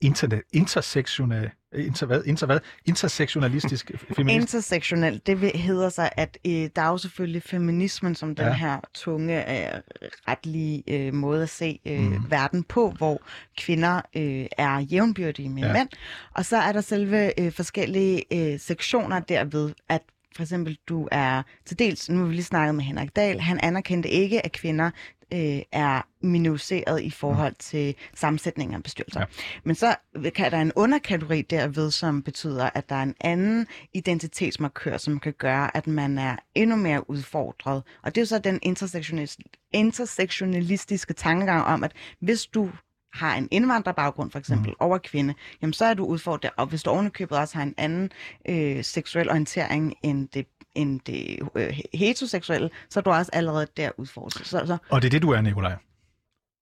[0.01, 2.59] Internet, intersektional, inter, hvad, inter, hvad?
[2.87, 4.35] Intersektionalistisk feminist.
[4.55, 8.51] Intersektionel, det hedder sig, at øh, der er jo selvfølgelig feminismen som den Ja.
[8.51, 8.57] ja.
[8.57, 9.81] her tunge, øh,
[10.29, 12.13] retlige øh, måde at se øh, Mhm.
[12.13, 12.31] mm.
[12.31, 13.23] verden på, hvor
[13.59, 15.73] kvinder øh, er jævnbyrdige med ja.
[15.73, 15.89] mænd.
[16.35, 20.03] Og så er der selve øh, forskellige øh, sektioner derved, at
[20.37, 23.61] for eksempel du er til dels, nu har vi lige snakket med Henrik Dahl, han
[23.63, 24.91] anerkendte ikke, at kvinder
[25.33, 29.21] øh, er minoriseret i forhold til sammensætningen af bestyrelser.
[29.21, 29.27] Ja.
[29.65, 29.95] Men så
[30.35, 35.33] kan der en underkategori derved, som betyder, at der er en anden identitetsmarkør, som kan
[35.33, 37.83] gøre, at man er endnu mere udfordret.
[38.03, 42.71] Og det er jo så den intersektionalis- intersektionalistiske tankegang om, at hvis du
[43.13, 44.75] har en indvandrerbaggrund for eksempel, mm.
[44.81, 48.11] over kvinde, jamen så er du udfordret, og hvis du ovenikøbet også har en anden
[48.49, 53.91] øh, seksuel orientering end det, end det øh, heteroseksuelle, så er du også allerede der
[53.97, 54.47] udfordret.
[54.47, 55.77] Så, så Og det er det, du er, Nikolaj.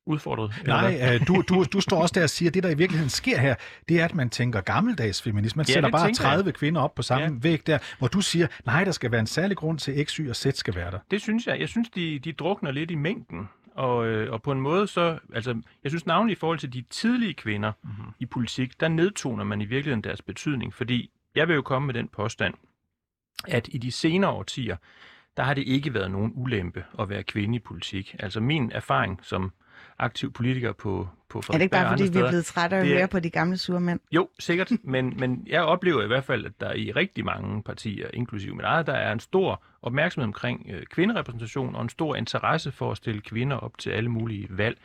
[0.09, 0.55] Udfordret?
[0.67, 3.11] Nej, øh, du, du, du står også der og siger, at det, der i virkeligheden
[3.11, 3.55] sker her,
[3.89, 5.59] det er, at man tænker gammeldags feminisme.
[5.61, 6.37] Man Ja, sætter bare tænker jeg.
[6.37, 7.31] 30 kvinder op på samme Ja.
[7.41, 10.13] væg der, hvor du siger, nej, der skal være en særlig grund til, at X,
[10.15, 10.99] Y og Z skal være der.
[11.11, 11.61] Det synes jeg.
[11.61, 13.49] Jeg synes, de, de drukner lidt i mængden.
[13.77, 16.85] Og, øh, og på en måde så, altså, jeg synes navnlig i forhold til de
[16.91, 18.13] tidlige kvinder mm-hmm.
[18.19, 20.75] i politik, der nedtoner man i virkeligheden deres betydning.
[20.75, 22.55] Fordi jeg vil jo komme med den påstand,
[23.49, 24.77] at i de senere årtier,
[25.37, 28.17] der har det ikke været nogen ulempe at være kvinde i politik.
[28.19, 29.53] Altså min erfaring som
[29.99, 32.81] aktiv politiker på, på er det ikke bare, Frederiksberg fordi vi er blevet trætte af
[32.81, 34.01] at er- høre på de gamle sure mænd?
[34.13, 38.09] jo, sikkert, men, men jeg oplever i hvert fald, at der i rigtig mange partier,
[38.15, 42.73] inklusive mit eget, der er en stor opmærksomhed omkring øh, kvinderepræsentation og en stor interesse
[42.73, 44.79] for at stille kvinder op til alle mulige valg.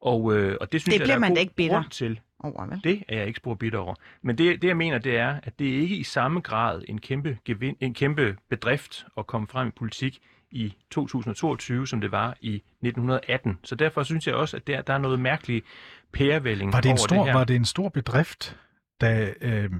[0.00, 1.82] Og, øh, og det synes Det jeg, der er man god ikke bitter.
[1.90, 2.20] til.
[2.40, 2.80] Over, vel?
[2.84, 3.94] Det er jeg ikke spor bitter over.
[4.22, 7.00] Men det, det, jeg mener, det er, at det er ikke i samme grad en
[7.00, 10.18] kæmpe, gevind, en kæmpe bedrift at komme frem i politik
[10.50, 13.58] i 2022, som det var i 1918.
[13.64, 15.64] Så derfor synes jeg også, at der, der er noget mærkeligt
[16.12, 17.32] pærevælling Var det, en over stor, det her.
[17.38, 18.56] var det en stor bedrift,
[19.00, 19.70] da øh,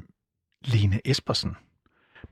[0.65, 1.57] Lene Espersen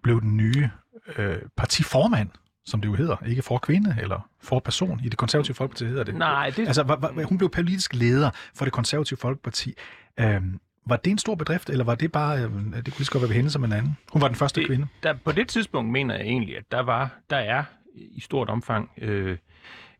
[0.03, 0.71] blev den nye
[1.17, 2.29] øh, partiformand,
[2.67, 5.01] som det jo hedder, ikke for kvinde eller for person.
[5.05, 6.15] I det konservative folkeparti hedder det.
[6.15, 9.75] Nej, det, Altså, var, var, hun blev politisk leder for det konservative folkeparti.
[10.21, 13.13] Øhm, var det en stor bedrift, eller var det bare, øh, det kunne lige så
[13.13, 13.97] godt være ved hende som en anden?
[14.13, 14.87] Hun var den første Det- kvinde.
[15.03, 17.65] der, på det tidspunkt mener jeg egentlig, at der var, der er
[17.95, 19.39] i stort omfang øh,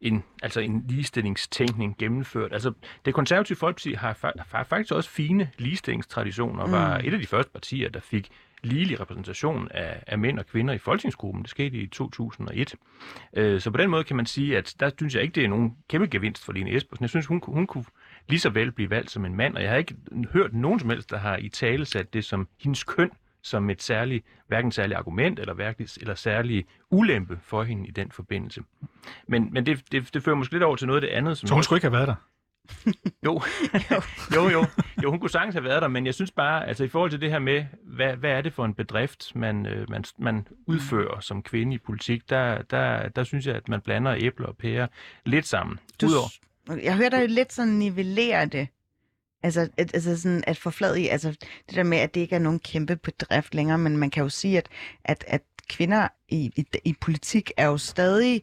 [0.01, 2.53] en, altså en ligestillingstænkning gennemført.
[2.53, 2.73] Altså,
[3.05, 4.19] det konservative folkeparti har,
[4.55, 8.29] har faktisk også fine ligestillingstraditioner, og var et af de første partier, der fik
[8.63, 11.43] ligelig repræsentation af, af mænd og kvinder i folketingsgruppen.
[11.43, 12.75] Det skete i 2001.
[13.37, 15.49] Øh, så på den måde kan man sige, at der synes jeg ikke, det er
[15.49, 17.03] nogen kæmpe gevinst for Lene Espersen.
[17.03, 17.85] Jeg synes, hun, kunne- hun kunne
[18.29, 19.95] lige så vel blive valgt som en mand, og jeg har ikke
[20.33, 23.11] hørt nogen som helst, der har i tale sat det som hendes køn
[23.45, 28.13] som et særligt, hverken særligt argument eller, hverken, eller særlig ulempe for hende i den
[28.13, 28.63] forbindelse.
[29.29, 31.39] Men, men det, det, det fører måske lidt over til noget af det andet.
[31.39, 32.15] Som Så hun skulle ikke have været der.
[33.27, 33.41] jo.
[34.35, 34.67] jo, jo.
[35.03, 37.21] Jo, hun kunne sagtens have været der, men jeg synes bare, altså i forhold til
[37.21, 41.21] det her med, hvad, hvad er det for en bedrift, man, øh, man, man udfører
[41.21, 44.87] som kvinde i politik, der, der, der synes jeg, at man blander æbler og pærer
[45.27, 45.79] lidt sammen.
[46.01, 46.29] Du, Udover,
[46.83, 48.69] jeg hører dig lidt sådan nivellere det.
[49.45, 51.31] Altså, altså sådan at forfladige, altså
[51.69, 54.29] det der med, at det ikke er nogen kæmpe bedrift længere, men man kan jo
[54.29, 54.69] sige, at,
[55.05, 58.43] at, at kvinder i, i, i politik er jo stadig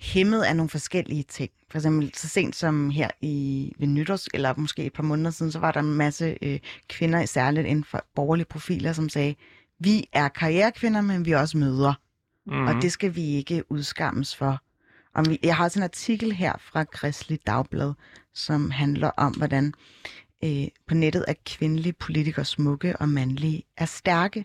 [0.00, 1.50] hæmmet af nogle forskellige ting.
[1.70, 5.52] For eksempel så sent som her i ved nytårs, eller måske et par måneder siden,
[5.52, 9.34] så var der en masse øh, kvinder, særligt inden for borgerlige profiler, som sagde,
[9.78, 11.94] vi er karrierekvinder, men vi er også mødre.
[12.46, 14.60] mm, og det skal vi ikke udskammes for.
[15.14, 17.92] Og vi- jeg har også en artikel her fra Kristelig Dagblad,
[18.34, 19.74] som handler om, hvordan
[20.44, 24.44] øh, på nettet er kvindelige politikere smukke og mandlige er stærke.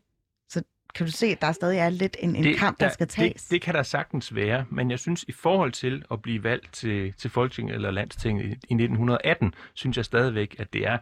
[0.49, 0.63] Så
[0.95, 3.43] kan du se, at der stadig er lidt en, en kamp, der, skal tages?
[3.43, 6.73] Det, det kan der sagtens være, men jeg synes, i forhold til at blive valgt
[6.73, 10.97] til, til Folketinget eller Landstinget i, i 1918, synes jeg stadigvæk, at det er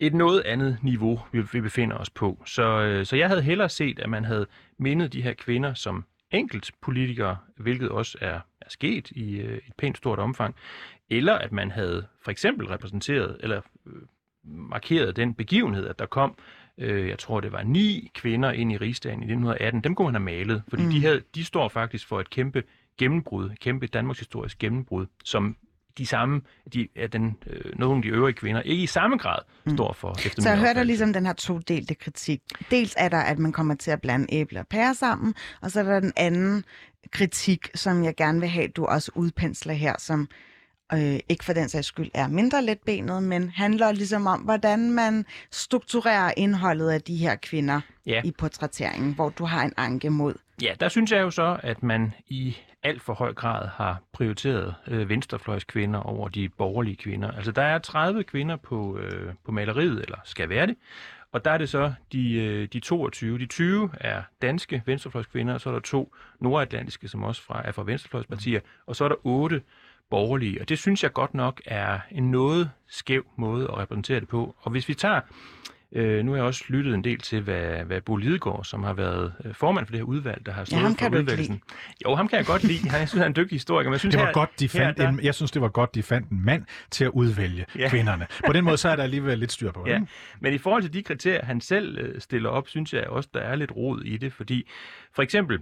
[0.00, 2.42] et noget andet niveau, vi, vi befinder os på.
[2.46, 4.46] Så, øh, så jeg havde hellere set, at man havde
[4.78, 9.74] mindet de her kvinder som enkelt politikere, hvilket også er, er sket i øh, et
[9.78, 10.54] pænt stort omfang,
[11.18, 14.02] eller at man havde for eksempel repræsenteret eller øh,
[14.44, 16.38] markeret den begivenhed, at der kom,
[16.78, 19.80] øh, jeg tror det var ni kvinder ind i rigsdagen i 1918.
[19.84, 20.90] Dem kunne man have malet, fordi mm.
[20.90, 22.62] de, havde, de står faktisk for et kæmpe
[22.98, 25.56] gennembrud, kæmpe Danmarks historisk gennembrud, som
[25.98, 26.40] de samme,
[26.72, 29.76] de, er den, øh, nogle af de øvrige kvinder, ikke i samme grad Mm.
[29.76, 30.10] står for.
[30.10, 32.42] Efter Så jeg hørte ligesom den her todelte kritik.
[32.70, 35.80] Dels er der, at man kommer til at blande æbler og pærer sammen, og så
[35.80, 36.64] er der den anden
[37.10, 40.28] kritik, som jeg gerne vil have, du også udpensler her, som
[40.94, 45.26] øh, ikke for den sags skyld er mindre letbenet, men handler ligesom om, hvordan man
[45.50, 48.22] strukturerer indholdet af de her kvinder Ja.
[48.24, 50.34] i portrætteringen, hvor du har en anke mod.
[50.62, 54.74] Ja, der synes jeg jo så, at man i alt for høj grad har prioriteret
[54.88, 57.30] øh, venstrefløjskvinder over de borgerlige kvinder.
[57.30, 60.76] Altså, der er 30 kvinder på, øh, på maleriet, eller skal være det,
[61.32, 63.38] og der er det så de, øh, de 22.
[63.38, 67.72] De 20 er danske venstrefløjskvinder, og så er der to nordatlantiske, som også fra, er
[67.72, 69.62] fra venstrefløjspartier, og så er der otte
[70.12, 70.60] borgerlige.
[70.60, 74.54] Og det synes jeg godt nok er en noget skæv måde at repræsentere det på.
[74.60, 75.20] Og hvis vi tager
[75.94, 78.92] Øh, nu har jeg også lyttet en del til, hvad, hvad Bo Lidegaard, som har
[78.92, 81.62] været øh, formand for det her udvalg, der har stået ham for kan udvalgelsen.
[82.04, 82.88] Jo, ham kan jeg godt lide.
[82.90, 83.90] Han, jeg synes, han er en dygtig historiker.
[83.90, 85.62] Men jeg synes, Det var her, godt, de fandt her, der, en, jeg synes, det
[85.62, 87.80] var godt, de fandt en mand til at udvælge Ja.
[87.80, 87.88] ja.
[87.88, 88.26] kvinderne.
[88.46, 89.90] På den måde, så er der alligevel lidt styr på det.
[89.90, 90.06] Ja, ikke?
[90.40, 93.40] men i forhold til de kriterier, han selv øh, stiller op, synes jeg også, der
[93.40, 94.68] er lidt rod i det, fordi
[95.14, 95.58] for eksempel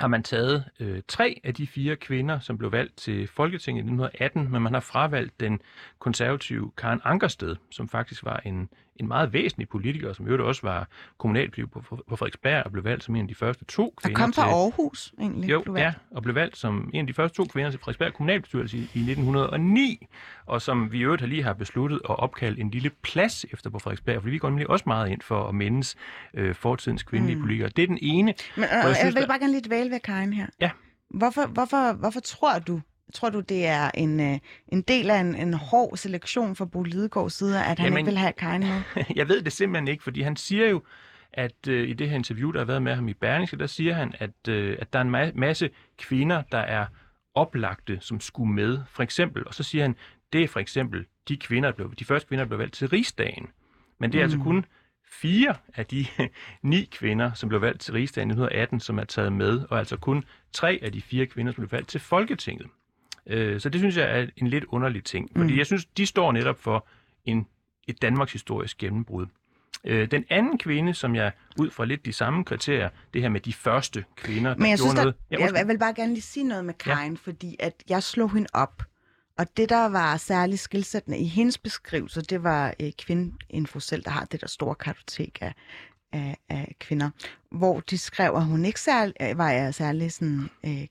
[0.00, 3.84] har man taget øh, tre af de fire kvinder, som blev valgt til Folketinget i
[3.84, 5.60] 1918, men man har fravalgt den
[5.98, 8.68] konservative Karen Ankersted, som faktisk var en,
[9.00, 10.88] en meget væsentlig politiker, som øvrigt også var
[11.18, 14.18] kommunalpolitiker på, på Frederiksberg og blev valgt som en af de første to Og kvinder
[14.20, 14.48] kom fra til...
[14.50, 15.50] Aarhus, egentlig.
[15.50, 18.76] Jo, ja, og blev valgt som en af de første to kvinder til Frederiksberg kommunalbestyrelse
[18.76, 20.06] i, i 1909,
[20.46, 23.70] og som vi i øvrigt har lige har besluttet at opkalde en lille plads efter
[23.70, 25.96] på Frederiksberg, fordi vi går nemlig også meget ind for at mindes
[26.34, 27.42] øh, fortidens kvindelige mm.
[27.42, 27.68] politikere.
[27.76, 28.34] Det er den ene.
[28.56, 30.46] Men Og øh, jeg jeg, synes, vil der- bare gerne lige dvæle ved Karin her.
[30.60, 30.70] Ja.
[31.10, 32.80] Hvorfor, hvorfor, hvorfor tror du,
[33.12, 34.38] tror du, det er en, øh,
[34.68, 38.10] en del af en, en hård selektion fra Bo Lidegaards side, at han Jamen- ikke
[38.10, 38.82] vil have Karin med?
[39.16, 40.82] Jeg ved det simpelthen ikke, fordi han siger jo,
[41.32, 43.94] at øh, i det her interview, der har været med ham i Berlingske, der siger
[43.94, 46.86] han, at, øh, at der er en ma- masse kvinder, der er
[47.34, 48.78] oplagte, som skulle med.
[48.92, 49.96] For eksempel, og så siger han,
[50.32, 52.88] det er for eksempel de kvinder, der blev, de første kvinder, der blev valgt til
[52.88, 53.46] rigsdagen.
[54.00, 54.32] Men det er mm.
[54.32, 54.64] altså kun
[55.12, 56.06] fire af de
[56.62, 59.96] ni kvinder, som blev valgt til rigsdagen i 1918, som er taget med, og altså
[59.96, 62.66] kun tre af de fire kvinder, som blev valgt til Folketinget.
[63.26, 65.58] Øh, så det synes jeg er en lidt underlig ting, fordi Mm.
[65.58, 66.86] jeg synes, de står netop for
[67.24, 67.46] en,
[67.88, 69.26] et Danmarks historisk gennembrud.
[69.84, 73.40] Øh, den anden kvinde, som jeg ud fra lidt de samme kriterier, det her med
[73.40, 75.14] de første kvinder, der Men jeg gjorde synes, der, noget.
[75.30, 75.58] jeg, undskyld.
[75.58, 77.18] jeg vil bare gerne lige sige noget med Karin, ja.
[77.22, 78.82] fordi at jeg slog hende op.
[79.38, 84.10] Og det, der var særligt skilsættende i hendes beskrivelse, det var øh, Kvindeinfo selv, der
[84.10, 85.54] har det der store kartotek af,
[86.12, 87.10] af, af kvinder,
[87.50, 90.86] hvor de skrev, at hun ikke særlig, øh, var jeg særlig sådan, øh,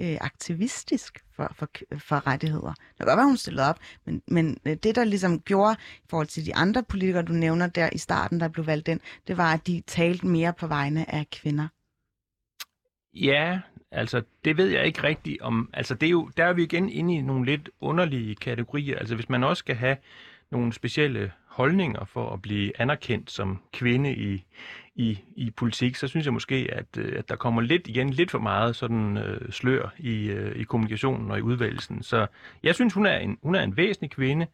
[0.00, 1.68] Øh, kvindeaktivistisk for, for,
[1.98, 2.74] for rettigheder.
[2.74, 6.06] Det kan godt være, hun stillede op, men, men øh, det, der ligesom gjorde i
[6.10, 9.36] forhold til de andre politikere, du nævner der i starten, der blev valgt ind, det
[9.36, 11.68] var, at de talte mere på vegne af kvinder.
[13.14, 15.70] Ja, altså det ved jeg ikke rigtigt om.
[15.72, 18.98] Altså det er jo, der er vi igen inde i nogle lidt underlige kategorier.
[18.98, 19.96] Altså hvis man også skal have
[20.50, 24.44] nogle specielle holdninger for at blive anerkendt som kvinde i,
[24.96, 28.30] i, i politik, så synes jeg måske, at, øh, at der kommer lidt igen lidt
[28.30, 32.02] for meget sådan øh, slør i, øh, i kommunikationen og i udvalgelsen.
[32.02, 32.26] Så
[32.62, 34.46] jeg synes, hun er en, hun er en væsentlig kvinde,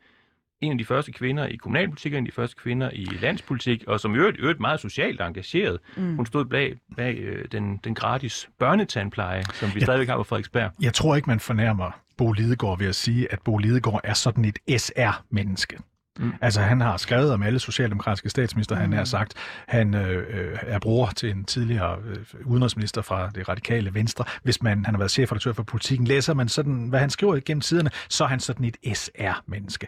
[0.61, 4.01] en af de første kvinder i kommunalpolitik, en af de første kvinder i landspolitik, og
[4.01, 5.79] som i øvrigt, øvrigt meget socialt engageret.
[5.97, 6.17] Mm.
[6.17, 9.85] Hun stod bag, bag øh, den, den gratis børnetandpleje, som vi Ja.
[9.85, 10.71] stadigvæk har på Frederiksberg.
[10.83, 14.45] Jeg tror ikke, man fornærmer Bo Lidegaard ved at sige, at Bo Lidegaard er sådan
[14.45, 15.79] et SR-menneske.
[16.19, 16.25] Mm.
[16.25, 16.33] Mm.
[16.41, 18.81] Altså, han har skrevet om alle socialdemokratiske statsminister, mm.
[18.81, 19.35] han har sagt.
[19.69, 24.25] Han øh, øh, er bror til en tidligere øh, udenrigsminister fra det radikale Venstre.
[24.43, 27.61] Hvis man, han har været chefredaktør for politikken, læser man sådan, hvad han skriver gennem
[27.61, 29.87] tiderne, så er han sådan et SR-menneske.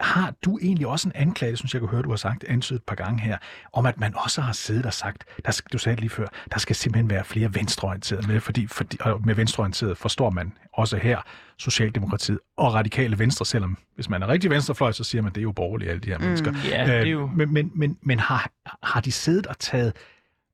[0.00, 2.84] Har du egentlig også en anklage, synes jeg, kunne høre, du har sagt, antydet et
[2.86, 3.38] par gange her,
[3.72, 6.58] om at man også har siddet og sagt, der, skal- du sagde lige før, der
[6.58, 11.22] skal simpelthen være flere venstreorienterede med, fordi, fordi og med venstreorienteret forstår man også her
[11.56, 15.42] Socialdemokratiet og radikale venstre, selvom hvis man er rigtig venstrefløj, så siger man, det er
[15.42, 16.24] jo borgerlige, alle de her mm.
[16.24, 16.52] mennesker.
[16.70, 17.26] Ja, det er jo...
[17.26, 18.50] Men, men, men, men har,
[18.82, 19.92] har de siddet og taget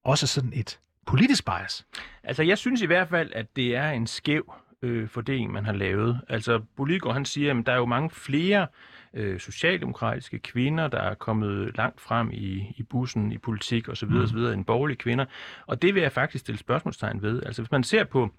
[0.04, 1.86] også sådan et politisk bias?
[2.24, 5.72] Altså, jeg synes i hvert fald, at det er en skæv øh, fordeling, man har
[5.72, 6.20] lavet.
[6.28, 8.66] Altså, Boligård, han siger, at der er jo mange flere
[9.14, 14.22] øh, socialdemokratiske kvinder, der er kommet langt frem i, i bussen, i politik osv., mm.
[14.22, 15.24] osv., end borgerlige kvinder.
[15.66, 17.42] Og det vil jeg faktisk stille spørgsmålstegn ved.
[17.46, 18.30] Altså, hvis man ser på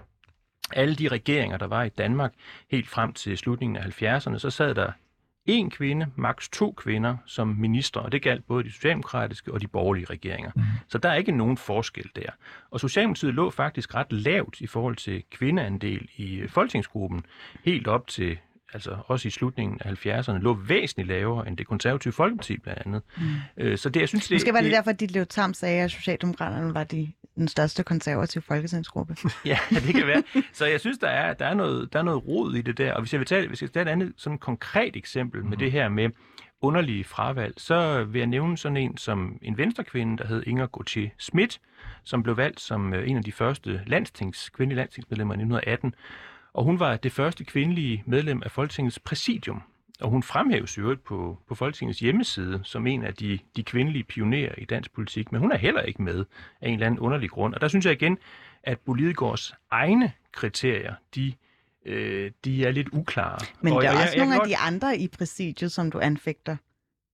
[0.74, 2.34] alle de regeringer, der var i Danmark
[2.72, 4.92] helt frem til slutningen af 70'erne, så sad der
[5.46, 9.68] en kvinde, maks to kvinder som minister, og det galt både de socialdemokratiske og de
[9.68, 10.52] borgerlige regeringer.
[10.56, 10.62] Mm.
[10.88, 12.30] Så der er ikke nogen forskel der.
[12.72, 17.26] Og Socialdemokratiet lå faktisk ret lavt i forhold til kvindeandel i øh, folketingsgruppen,
[17.64, 18.38] helt op til
[18.74, 23.02] altså også i slutningen af 70'erne, lå væsentligt lavere end det konservative folkeparti blandt andet.
[23.58, 23.78] Mm.
[23.78, 25.84] Så det, jeg synes, det, Måske var det, det derfor, at dit Lev Tam sagde,
[25.84, 29.16] at Socialdemokraterne var de, den største konservative folketingsgruppe.
[29.46, 30.24] ja, det kan være.
[30.54, 32.94] Så jeg synes, der er, der er, noget, der er noget rod i det der.
[32.94, 35.50] Og hvis jeg vil tage, hvis jeg vil tage et andet sådan konkret eksempel mm.
[35.50, 36.10] med det her med
[36.62, 41.10] underlige fravalg, så vil jeg nævne sådan en som en venstrekvinde, der hed Inger Gauthier
[41.18, 41.62] Schmidt,
[42.04, 45.96] som blev valgt som øh, en af de første landstings, kvindelige landstingsmedlemmer i 1918.
[46.54, 49.64] Og hun var det første kvindelige medlem af Folketingets præsidium.
[50.02, 54.56] Og hun fremhæves jo på, på Folketingets hjemmeside som en af de, de kvindelige pionerer
[54.58, 56.26] i dansk politik, men hun er heller ikke med
[56.62, 57.54] af en eller anden underlig grund.
[57.54, 58.18] Og der synes jeg igen,
[58.64, 61.34] at Bolidegårds egne kriterier, de,
[61.86, 63.40] øh, de er lidt uklare.
[63.62, 65.92] Men og der er jeg, også jeg, nogle jeg af de andre i præsidiet, som
[65.92, 66.56] du anfægter,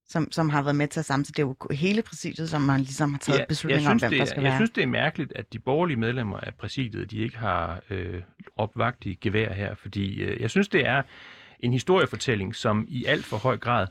[0.09, 1.41] som, som har været med til at sammensætte.
[1.41, 4.11] Det er jo hele præsidiet, som man ligesom har taget Ja, beslutninger jeg om, hvem
[4.11, 4.57] der det, skal jeg være.
[4.57, 8.21] synes, det er mærkeligt, at de borgerlige medlemmer af præsidiet, de ikke har øh,
[8.55, 11.01] opvagt i gevær her, fordi øh, jeg synes, det er
[11.59, 13.87] en historiefortælling, som i alt for høj grad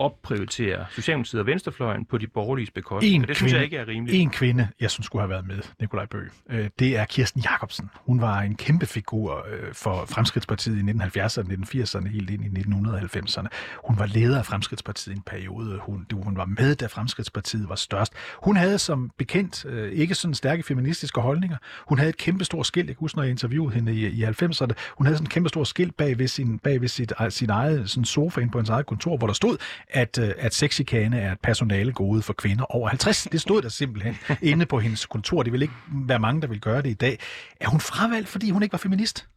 [0.00, 3.14] opprioriterer Socialdemokratiet og Venstrefløjen på de borgerliges bekostning.
[3.14, 4.22] En og det synes kvinde- jeg ikke er rimeligt.
[4.22, 6.20] En kvinde, jeg synes skulle have været med, Nikolaj Bø,
[6.50, 7.90] øh, det er Kirsten Jacobsen.
[8.06, 13.46] Hun var en kæmpe figur øh, for Fremskridtspartiet i 1970'erne, 1980'erne, helt ind i 1990'erne.
[13.88, 15.78] Hun var leder af Fremskridtspartiet i en periode.
[15.82, 18.12] Hun, hun var med, da Fremskridtspartiet var størst.
[18.42, 21.56] Hun havde som bekendt øh, ikke sådan stærke feministiske holdninger.
[21.88, 24.24] Hun havde et kæmpe stort skilt, jeg kan huske, når jeg interviewede hende i, i
[24.24, 24.72] 90'erne.
[24.98, 27.90] Hun havde sådan et kæmpe stort skilt bag ved sin, bag ved sit, sin eget
[27.90, 29.56] sådan sofa inde på hendes eget kontor, hvor der stod,
[29.92, 33.22] at, øh, at sexikane er et personale gode for kvinder over 50.
[33.32, 35.42] Det stod der simpelthen inde på hendes kontor.
[35.42, 35.74] Det ville ikke
[36.06, 37.18] være mange, der vil gøre det i dag.
[37.60, 39.28] Er hun fravalgt, fordi hun ikke var feminist?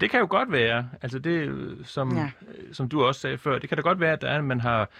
[0.00, 2.20] Det kan jo godt være, altså det, øh, som, Ja.
[2.22, 2.30] ja.
[2.72, 4.60] som du også sagde før, det kan da godt være, at der er, at man
[4.60, 4.90] har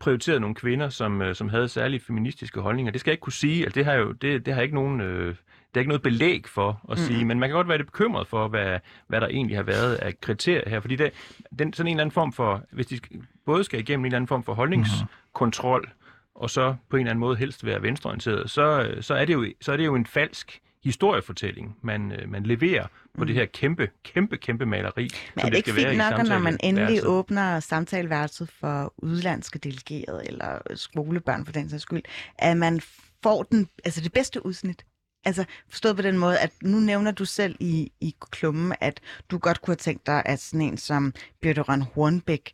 [0.00, 2.92] prioriteret nogle kvinder, som, øh, som havde særlige feministiske holdninger.
[2.92, 5.00] Det skal jeg ikke kunne sige, altså det har jo det, det har ikke nogen,
[5.00, 5.34] øh,
[5.74, 7.04] er ikke noget belæg for at mm.
[7.04, 9.94] sige, men man kan godt være lidt bekymret for, hvad, hvad der egentlig har været
[9.94, 11.12] af kriterier her, fordi det,
[11.58, 13.00] den, sådan en eller anden form for, hvis de
[13.46, 15.90] både skal igennem en eller anden form for holdningskontrol,
[16.34, 19.46] og så på en eller anden måde helst være venstreorienteret, så, så, er, det jo,
[19.60, 22.86] så er det jo en falsk historiefortælling, man, øh, man leverer
[23.18, 26.28] på det her kæmpe, kæmpe, kæmpe maleri, Men er det ikke skal være fint nok,
[26.28, 32.02] når man endelig åbner samtaleværelset for udlandske delegerede eller skolebørn for den sags skyld,
[32.38, 32.80] at man
[33.22, 34.84] får den, altså det bedste udsnit?
[35.24, 39.00] Altså forstået på den måde, at nu nævner du selv i, i klummen, at
[39.30, 42.52] du godt kunne have tænkt dig, at sådan en som Birte Røn Hornbæk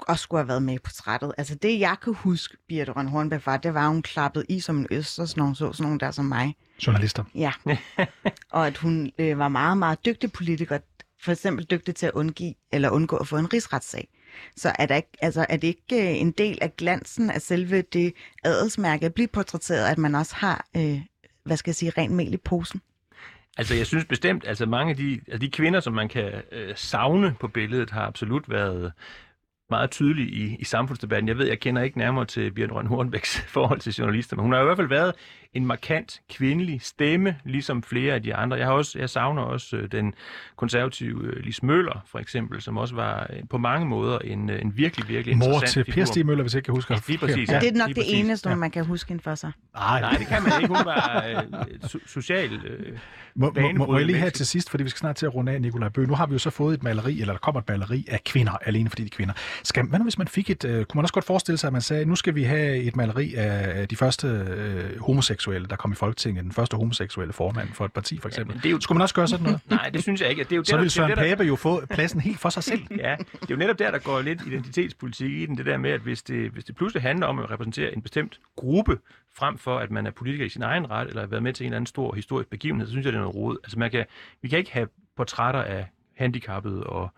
[0.00, 1.32] også skulle have været med i portrættet.
[1.38, 4.78] Altså det, jeg kan huske, Birte Røn Hornbæk var, det var, hun klappede i som
[4.78, 6.56] en øster, sådan nogle, så sådan nogle der som mig.
[6.86, 7.24] Journalister.
[7.34, 7.52] Ja.
[8.50, 10.78] og at hun øh, var meget, meget dygtig politiker.
[11.20, 14.08] For eksempel dygtig til at undgive eller undgå at få en rigsretssag.
[14.56, 17.82] Så er, der ikke, altså, er det ikke øh, en del af glansen af selve
[17.82, 18.14] det
[18.44, 21.00] adelsmærke at blive portrætteret, at man også har, øh,
[21.44, 22.80] hvad skal jeg sige, rent mel i posen?
[23.58, 26.76] Altså, jeg synes bestemt, altså mange af de, altså de kvinder, som man kan øh,
[26.76, 28.92] savne på billedet, har absolut været
[29.70, 31.28] meget tydelige i, i samfundsdebatten.
[31.28, 34.52] Jeg ved, jeg kender ikke nærmere til Bjørn Røn Hornbæks forhold til journalister, men hun
[34.52, 35.14] har i hvert fald været
[35.54, 38.56] en markant kvindelig stemme, ligesom flere af de andre.
[38.56, 40.14] Jeg, har også, jeg savner også øh, den
[40.56, 44.72] konservative øh, Lis Møller, for eksempel, som også var øh, på mange måder en, en
[44.76, 45.94] virkelig, virkelig Mor interessant til figur.
[45.94, 46.94] Per Stig Møller, hvis jeg ikke kan huske.
[46.94, 48.24] Ja, lige præcis, Ja, Ja, det er nok lige det præcis.
[48.24, 48.54] eneste, Ja.
[48.54, 49.52] man kan huske hende for sig.
[49.74, 50.74] Nej, Nej, det kan man ikke.
[50.74, 51.36] Hun var øh,
[51.82, 52.52] so- social...
[52.52, 52.98] Øh,
[53.34, 55.52] Må, må, må, jeg lige have til sidst, fordi vi skal snart til at runde
[55.52, 56.06] af, Nikolaj Bøge.
[56.08, 58.52] Nu har vi jo så fået et maleri, eller der kommer et maleri af kvinder,
[58.52, 59.34] alene fordi de er kvinder.
[59.64, 60.64] Skal, hvad nu, hvis man fik et...
[60.64, 62.96] Øh, kunne man også godt forestille sig, at man sagde, nu skal vi have et
[62.96, 67.84] maleri af de første øh, homoseksuelle, der kom i Folketinget, den første homoseksuelle formand for
[67.84, 68.54] et parti, for eksempel.
[68.56, 69.60] men det er jo- Skulle man også gøre sådan noget?
[69.70, 70.44] nej, det synes jeg ikke.
[70.44, 72.48] Det er jo Så det, ville Søren det, der- Pape jo få pladsen helt for
[72.48, 72.82] sig selv.
[72.98, 75.56] Ja, det er jo netop der, der går lidt identitetspolitik i den.
[75.58, 78.40] Det der med, at hvis det, hvis det pludselig handler om at repræsentere en bestemt
[78.56, 78.98] gruppe,
[79.36, 81.64] frem for at man er politiker i sin egen ret, eller har været med til
[81.64, 83.56] en eller anden stor historisk begivenhed, så synes jeg, det er noget råd.
[83.64, 84.04] Altså man kan,
[84.42, 85.86] vi kan ikke have portrætter af
[86.16, 87.10] handicappede og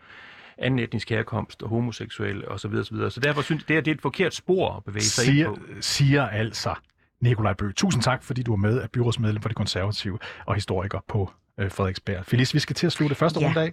[0.59, 2.59] anden etnisk herkomst og homoseksuelle osv.
[2.59, 3.11] Så, videre, så, videre.
[3.11, 5.35] så derfor synes jeg, det, er, det er et forkert spor at bevæge sig ind
[5.35, 5.59] Siger, på.
[5.81, 6.75] siger altså
[7.21, 7.73] Nikolaj Bøge.
[7.73, 11.71] Tusind tak, fordi du er med af byrådsmedlem for det konservative og historiker på øh,
[11.71, 12.25] Frederiksberg.
[12.27, 13.47] Felice, vi skal til at slutte første Ja.
[13.47, 13.73] runde af.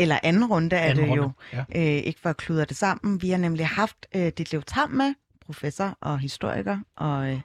[0.00, 1.22] Eller anden runde er Anden det jo.
[1.22, 1.64] runde, ja.
[1.76, 3.22] Øh, ikke for at kludre det sammen.
[3.22, 5.14] Vi har nemlig haft øh, dit Lev Tam med,
[5.46, 7.40] professor og historiker, og øh,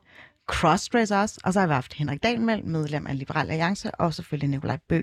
[0.49, 1.39] crossdresser også.
[1.43, 5.01] Og så har vi haft Henrik Dahlmel, medlem af Liberal Alliance, og selvfølgelig Nikolaj Bø.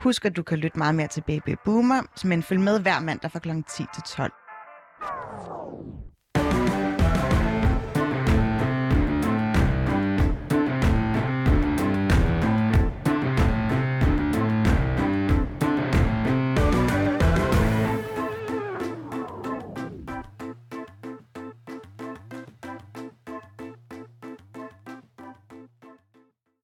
[0.00, 3.30] Husk, at du kan lytte meget mere til Baby Boomer, men følg med hver mandag
[3.30, 3.48] fra kl.
[3.50, 4.32] 10 til 12